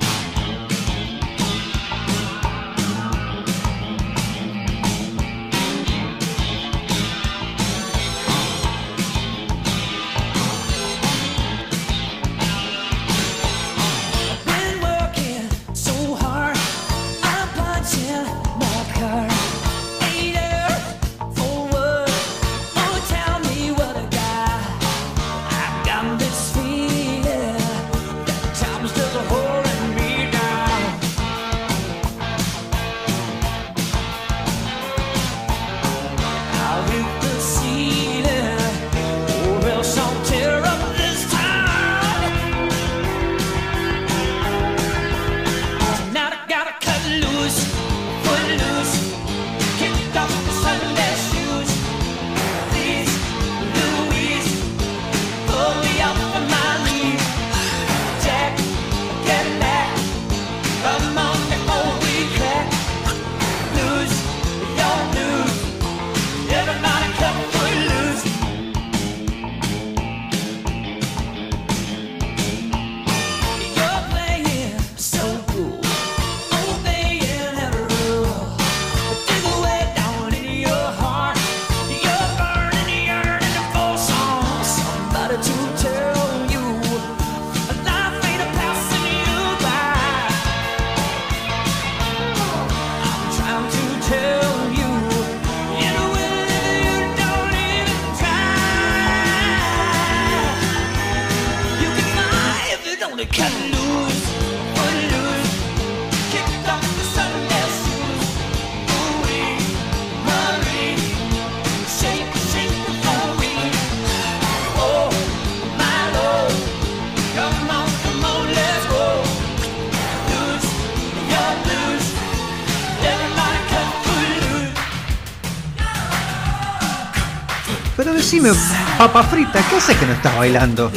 [128.26, 128.50] Decime,
[128.98, 130.92] papa frita, ¿qué haces que no estás bailando?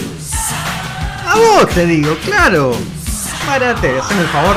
[1.27, 2.75] A vos te digo, claro.
[3.47, 4.57] Párate, haceme el favor.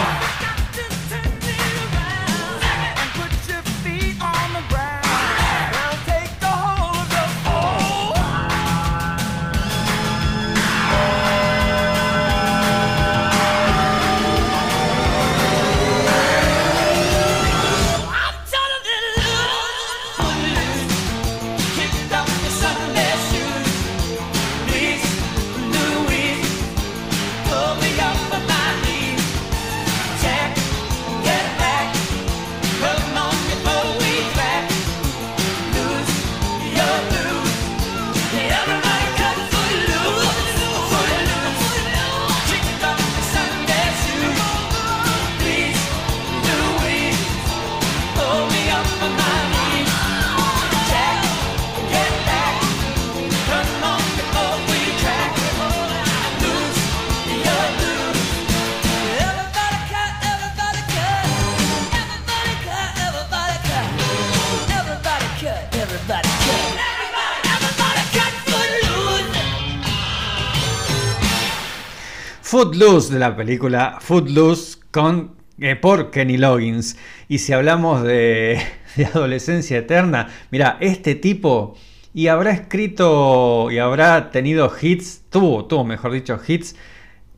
[72.61, 76.95] Footloose de la película Footloose con, eh, por Kenny Loggins.
[77.27, 78.61] Y si hablamos de,
[79.15, 81.75] adolescencia eterna, mira, este tipo
[82.13, 86.75] y habrá escrito y habrá tenido hits, tuvo, tuvo mejor dicho hits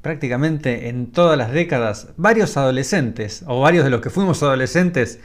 [0.02, 5.22] prácticamente en todas las décadas, varios adolescentes o varios de los que fuimos adolescentes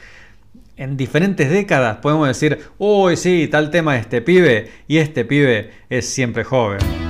[0.76, 6.08] en diferentes décadas podemos decir, uy, sí, tal tema este pibe y este pibe es
[6.08, 7.07] siempre joven.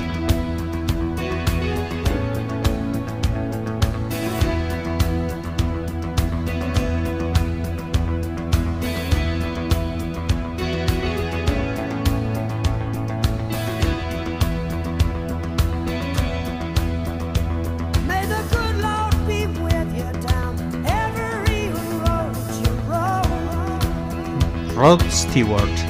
[25.42, 25.87] Rod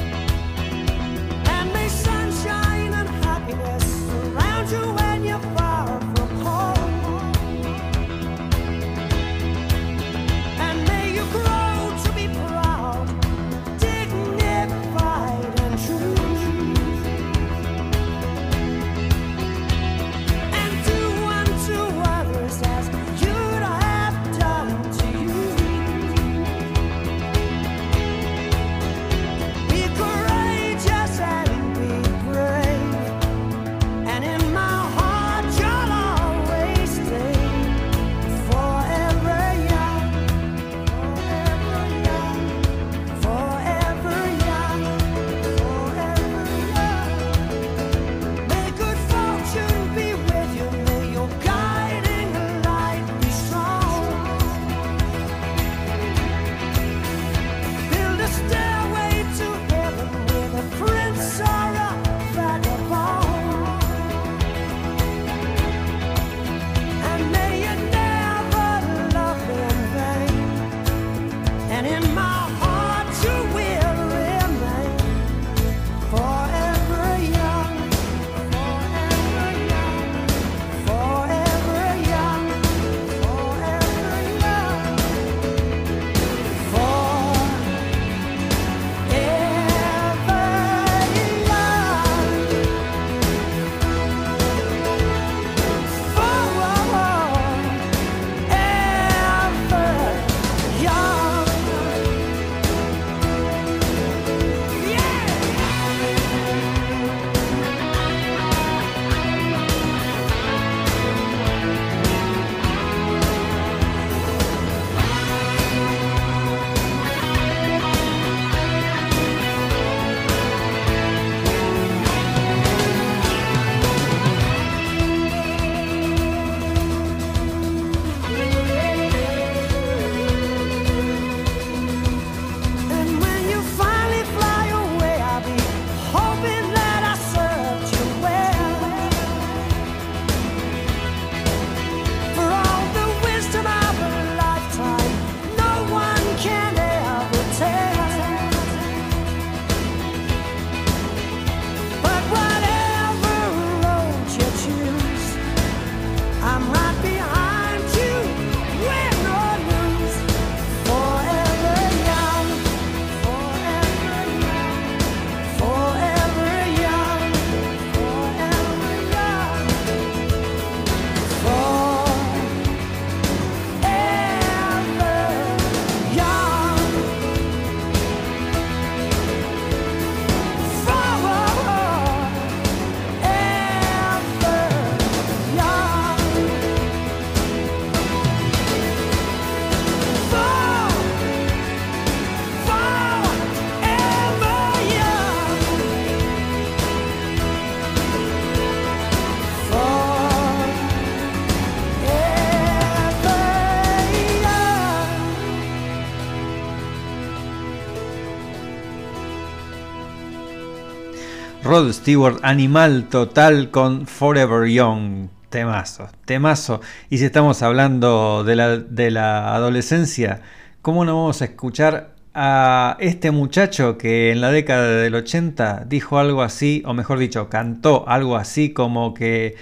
[211.79, 215.29] Rod Stewart, Animal Total con Forever Young.
[215.49, 216.81] Temazo, temazo.
[217.09, 220.41] Y si estamos hablando de la, de la adolescencia,
[220.81, 226.19] ¿cómo no vamos a escuchar a este muchacho que en la década del 80 dijo
[226.19, 229.55] algo así, o mejor dicho, cantó algo así como que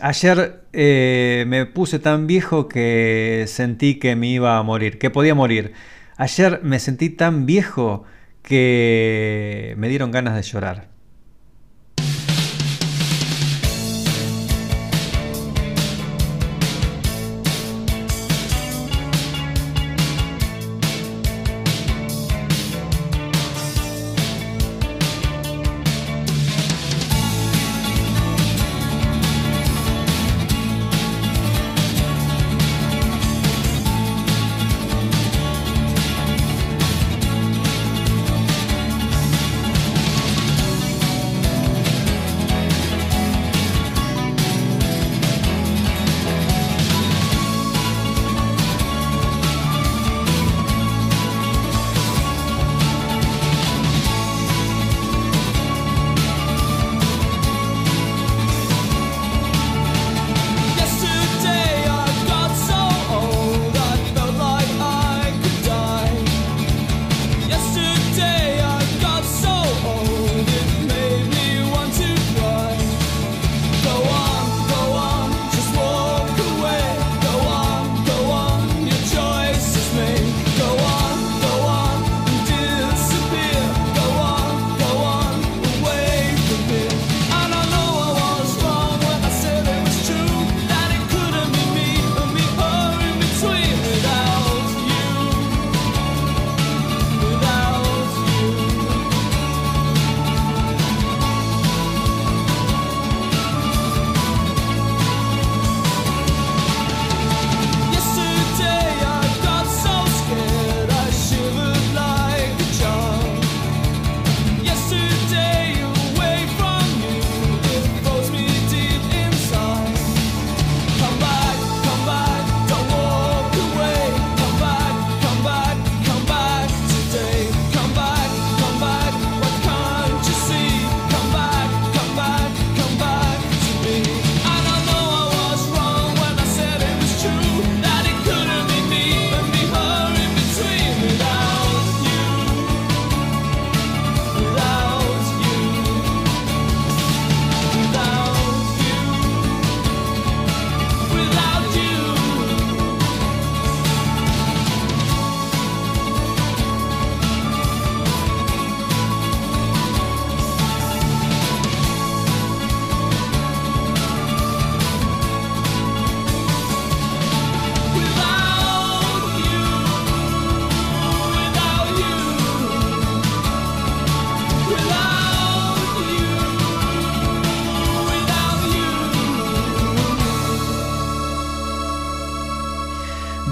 [0.00, 5.34] ayer eh, me puse tan viejo que sentí que me iba a morir, que podía
[5.34, 5.72] morir.
[6.18, 8.04] Ayer me sentí tan viejo
[8.42, 10.95] que me dieron ganas de llorar.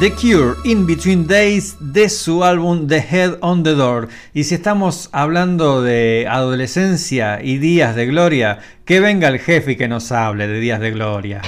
[0.04, 4.08] The Cure, In Between Days, de su álbum The Head on the Door.
[4.34, 9.76] Y si estamos hablando de adolescencia y días de gloria, que venga el jefe y
[9.76, 11.40] que nos hable de días de gloria.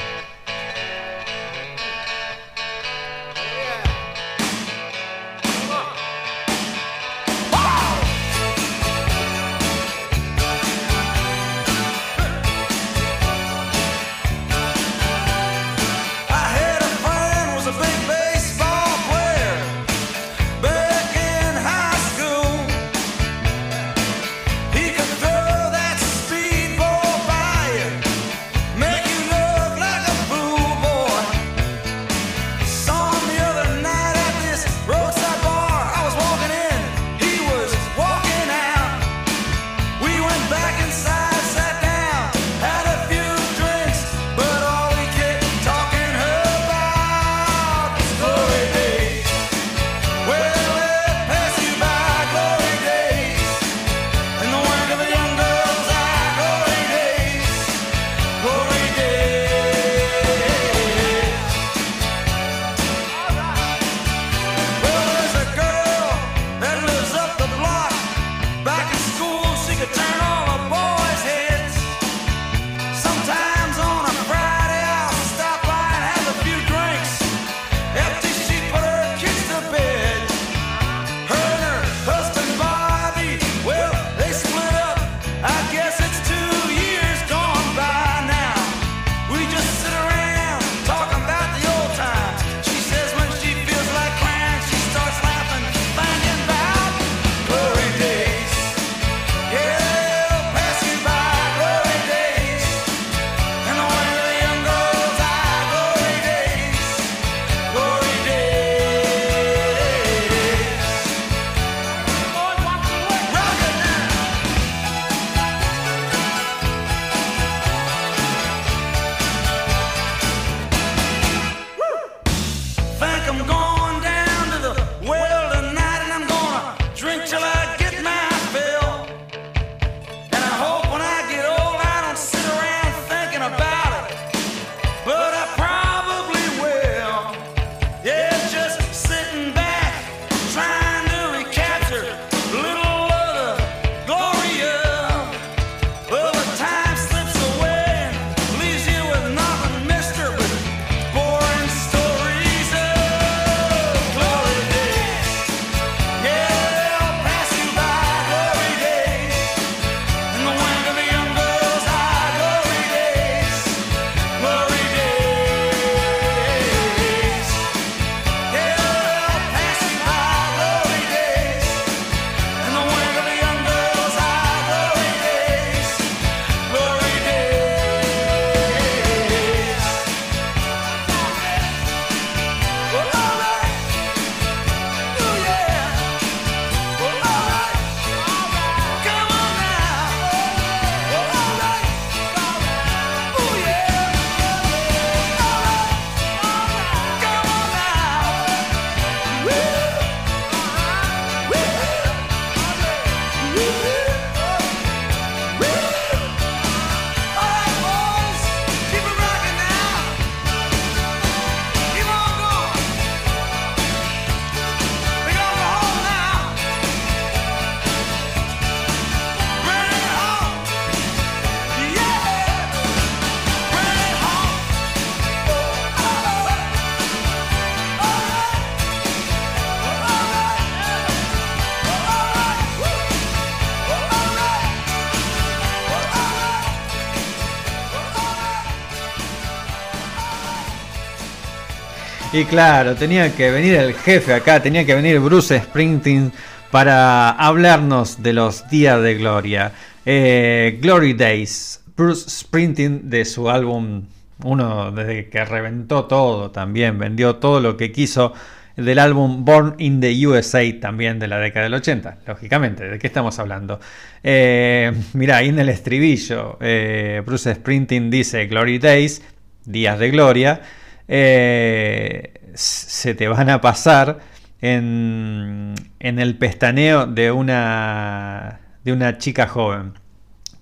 [242.36, 246.30] Y claro, tenía que venir el jefe acá, tenía que venir Bruce Springsteen
[246.70, 249.72] para hablarnos de los días de gloria.
[250.04, 254.02] Eh, Glory Days, Bruce Springsteen de su álbum,
[254.44, 258.34] uno desde que reventó todo también, vendió todo lo que quiso
[258.76, 263.06] del álbum Born in the USA también de la década del 80, lógicamente, ¿de qué
[263.06, 263.80] estamos hablando?
[264.22, 269.22] Eh, mira, ahí en el estribillo, eh, Bruce Springsteen dice Glory Days,
[269.64, 270.60] días de gloria.
[271.08, 274.20] Eh, se te van a pasar
[274.60, 279.94] en, en el pestaneo de una, de una chica joven.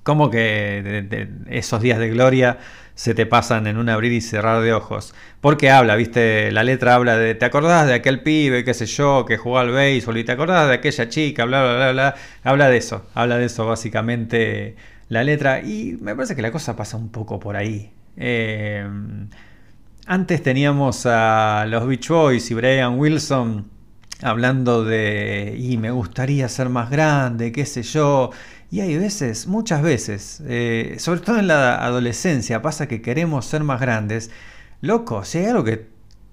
[0.03, 1.09] ¿Cómo que
[1.49, 2.59] esos días de gloria
[2.95, 5.15] se te pasan en un abrir y cerrar de ojos?
[5.41, 9.25] Porque habla, viste, la letra habla de, ¿te acordás de aquel pibe, qué sé yo,
[9.25, 10.19] que jugó al béisbol?
[10.19, 11.47] ¿Y te acordás de aquella chica?
[11.47, 12.15] Bla, bla, bla, bla.
[12.43, 14.77] Habla de eso, habla de eso básicamente
[15.09, 15.61] la letra.
[15.63, 17.91] Y me parece que la cosa pasa un poco por ahí.
[18.19, 18.87] Eh,
[20.07, 23.71] antes teníamos a los Beach Boys y Brian Wilson
[24.23, 28.31] hablando de, y me gustaría ser más grande, qué sé yo.
[28.71, 33.63] Y hay veces, muchas veces, eh, sobre todo en la adolescencia, pasa que queremos ser
[33.65, 34.31] más grandes.
[34.81, 35.89] Loco, si hay algo que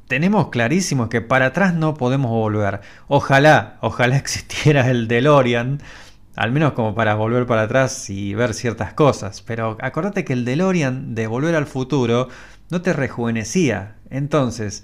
[0.08, 2.82] tenemos clarísimo es que para atrás no podemos volver.
[3.08, 5.82] Ojalá, ojalá existiera el DeLorean,
[6.36, 9.42] al menos como para volver para atrás y ver ciertas cosas.
[9.42, 12.30] Pero acordate que el DeLorean de Volver al Futuro
[12.72, 13.96] no te rejuvenecía.
[14.10, 14.84] Entonces,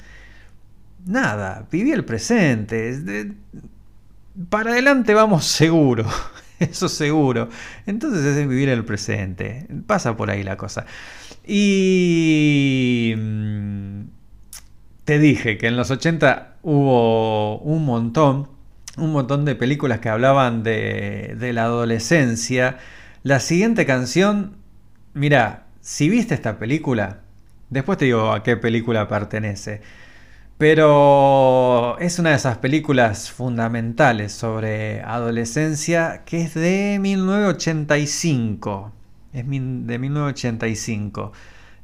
[1.05, 3.33] nada, viví el presente.
[4.49, 6.05] para adelante vamos seguro.
[6.59, 7.49] Eso seguro.
[7.85, 9.67] Entonces es vivir el presente.
[9.87, 10.85] Pasa por ahí la cosa.
[11.45, 14.01] Y mm,
[15.05, 18.49] te dije que en los 80 hubo un montón,
[18.97, 22.79] un montón de películas que hablaban de, de la adolescencia.
[23.23, 24.57] La siguiente canción,
[25.13, 27.21] mira, si viste esta película,
[27.69, 29.81] después te digo a qué película pertenece.
[30.57, 38.91] Pero es una de esas películas fundamentales sobre adolescencia que es de 1985.
[39.33, 41.31] Es de 1985.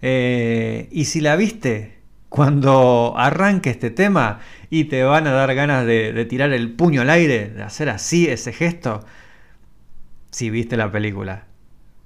[0.01, 1.99] Eh, y si la viste,
[2.29, 4.39] cuando arranque este tema
[4.71, 7.89] y te van a dar ganas de, de tirar el puño al aire, de hacer
[7.89, 9.05] así ese gesto,
[10.31, 11.45] si viste la película,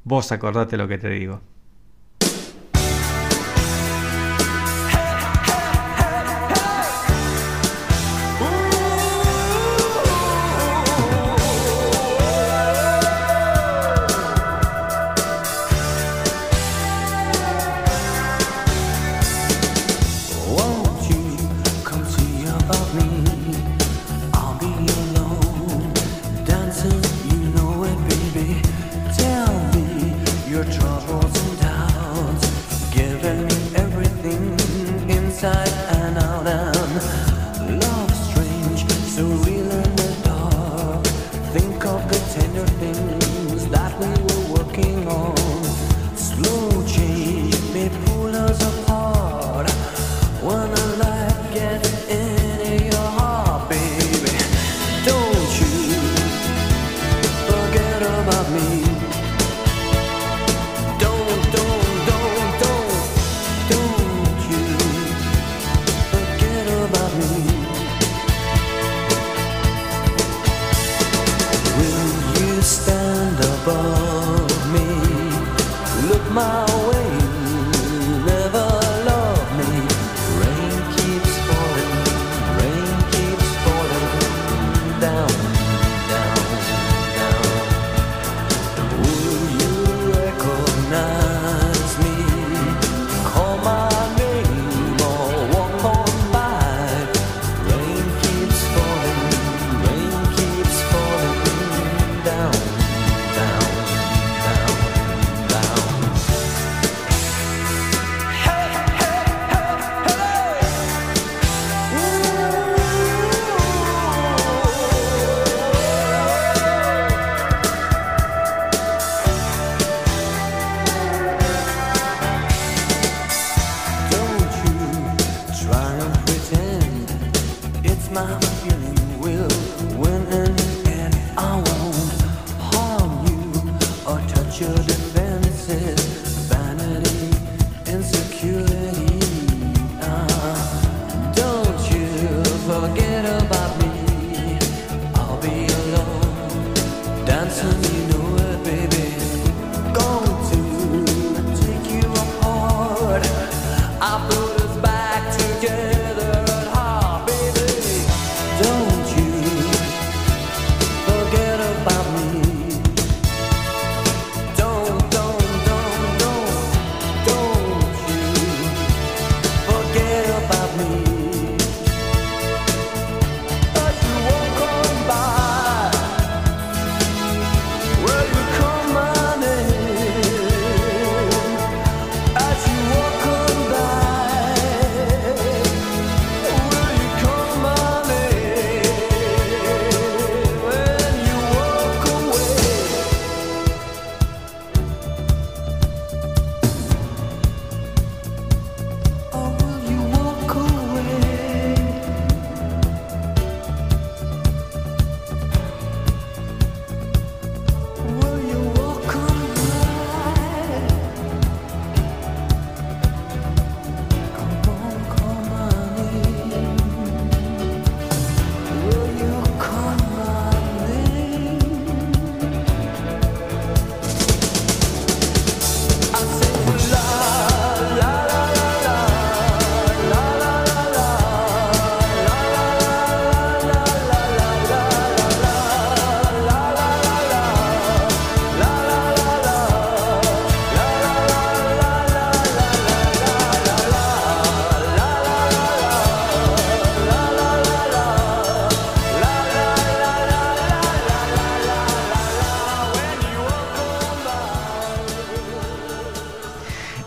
[0.04, 1.42] vos acordate lo que te digo.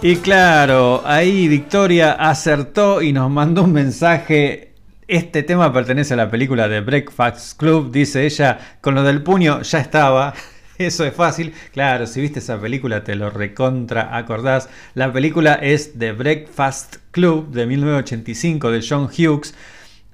[0.02, 4.72] Y claro, ahí Victoria acertó y nos mandó un mensaje.
[5.06, 8.78] Este tema pertenece a la película de Breakfast Club, dice ella.
[8.80, 10.32] Con lo del puño ya estaba.
[10.78, 11.52] Eso es fácil.
[11.74, 14.70] Claro, si viste esa película te lo recontra acordás.
[14.94, 19.54] La película es The Breakfast Club de 1985 de John Hughes.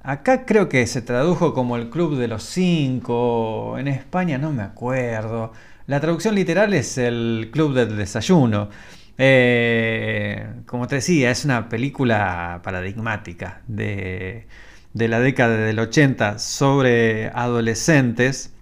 [0.03, 3.77] Acá creo que se tradujo como el Club de los Cinco.
[3.77, 5.53] En España no me acuerdo.
[5.85, 8.67] La traducción literal es el Club del Desayuno.
[9.17, 14.47] Eh, como te decía, es una película paradigmática de,
[14.93, 18.53] de la década del 80 sobre adolescentes,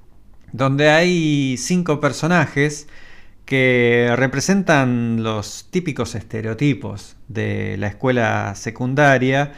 [0.53, 2.88] donde hay cinco personajes
[3.45, 9.53] que representan los típicos estereotipos de la escuela secundaria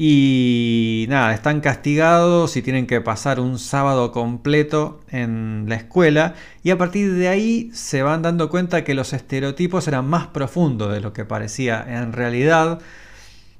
[0.00, 6.70] y nada, están castigados y tienen que pasar un sábado completo en la escuela y
[6.70, 11.00] a partir de ahí se van dando cuenta que los estereotipos eran más profundos de
[11.00, 12.78] lo que parecía en realidad.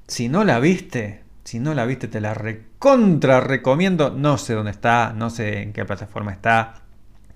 [0.07, 4.71] Si no la viste, si no la viste te la recontra recomiendo, no sé dónde
[4.71, 6.83] está, no sé en qué plataforma está,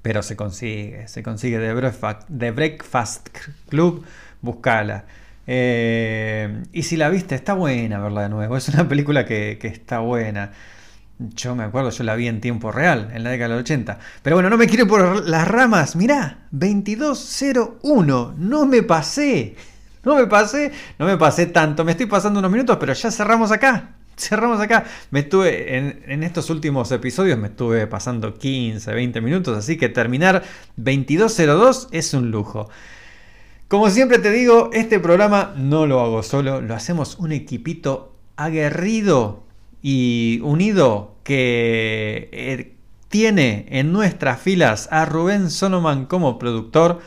[0.02, 3.28] pero se consigue, se consigue de Breakfast,
[3.68, 4.06] Club,
[4.40, 5.04] buscala.
[5.48, 8.58] Eh, y si la viste, está buena verla de nuevo.
[8.64, 10.52] Es una película que, que está buena.
[11.20, 14.00] Yo me acuerdo, yo la vi en tiempo real, en la década del 80.
[14.22, 15.96] Pero bueno, no me quiero por las ramas.
[15.96, 18.36] Mirá, 2201.
[18.38, 19.56] No me pasé.
[20.04, 21.86] No me pasé, no me pasé tanto.
[21.86, 23.96] Me estoy pasando unos minutos, pero ya cerramos acá.
[24.18, 24.84] Cerramos acá.
[25.12, 29.58] Me estuve, en, en estos últimos episodios me estuve pasando 15, 20 minutos.
[29.58, 30.44] Así que terminar
[30.76, 32.70] 2202 es un lujo.
[33.74, 39.46] Como siempre te digo, este programa no lo hago solo, lo hacemos un equipito aguerrido
[39.82, 42.76] y unido que eh,
[43.10, 47.02] tiene en nuestras filas a Rubén Sonoman como productor,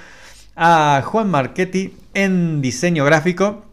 [0.56, 3.64] a Juan Marchetti en diseño gráfico,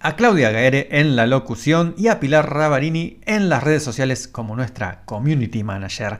[0.00, 4.56] a Claudia Gaere en la locución y a Pilar Ravarini en las redes sociales como
[4.56, 6.18] nuestra community manager.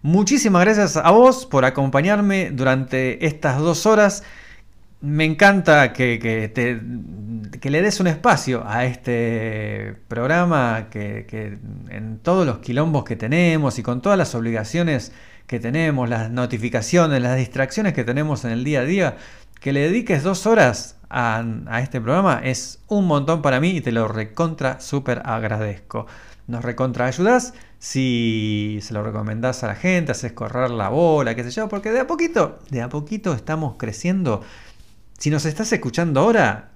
[0.00, 4.22] Muchísimas gracias a vos por acompañarme durante estas dos horas
[5.00, 6.80] me encanta que, que, te,
[7.60, 11.58] que, le des un espacio a este programa, que, que,
[11.90, 15.12] en todos los quilombos que tenemos y con todas las obligaciones
[15.46, 19.16] que tenemos, las notificaciones, las distracciones que tenemos en el día a día,
[19.60, 23.80] que le dediques dos horas a, a este programa es un montón para mí y
[23.80, 26.06] te lo recontra súper agradezco.
[26.48, 31.44] Nos recontra ayudas si se lo recomendás a la gente, haces correr la bola, qué
[31.44, 34.42] sé yo, porque de a poquito, de a poquito estamos creciendo
[35.18, 36.70] si nos estás escuchando ahora,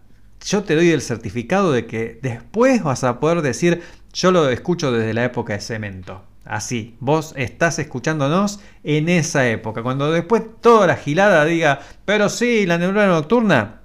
[0.44, 3.82] yo te doy el certificado de que después vas a poder decir,
[4.12, 6.24] yo lo escucho desde la época de cemento.
[6.44, 9.84] Así, vos estás escuchándonos en esa época.
[9.84, 13.82] Cuando después toda la gilada diga, pero sí, la neurona nocturna,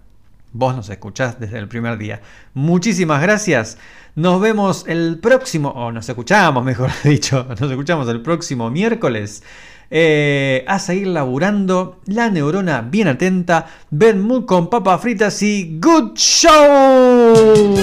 [0.54, 2.22] vos nos escuchás desde el primer día.
[2.56, 3.78] Muchísimas gracias.
[4.16, 9.44] Nos vemos el próximo, o nos escuchamos, mejor dicho, nos escuchamos el próximo miércoles.
[9.90, 12.00] Eh, a seguir laburando.
[12.06, 13.68] La neurona bien atenta.
[13.90, 17.76] Ben Mood con papas fritas y Good Show.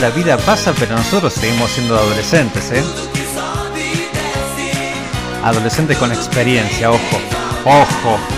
[0.00, 2.84] La vida pasa, pero nosotros seguimos siendo adolescentes, ¿eh?
[5.42, 7.20] Adolescentes con experiencia, ojo,
[7.64, 8.37] ojo.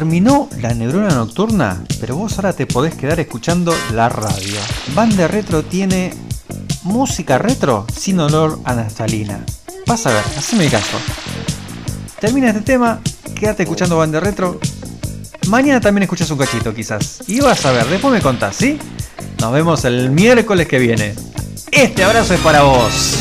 [0.00, 4.58] Terminó la neurona nocturna, pero vos ahora te podés quedar escuchando la radio.
[4.94, 6.14] Banda Retro tiene
[6.84, 8.74] música retro sin olor a.
[9.86, 10.96] Vas a ver, haceme caso.
[12.18, 13.02] Termina este tema,
[13.38, 14.58] quédate escuchando Banda Retro.
[15.48, 17.18] Mañana también escuchas un cachito quizás.
[17.26, 18.78] Y vas a ver, después me contás, ¿sí?
[19.38, 21.14] Nos vemos el miércoles que viene.
[21.72, 23.19] Este abrazo es para vos.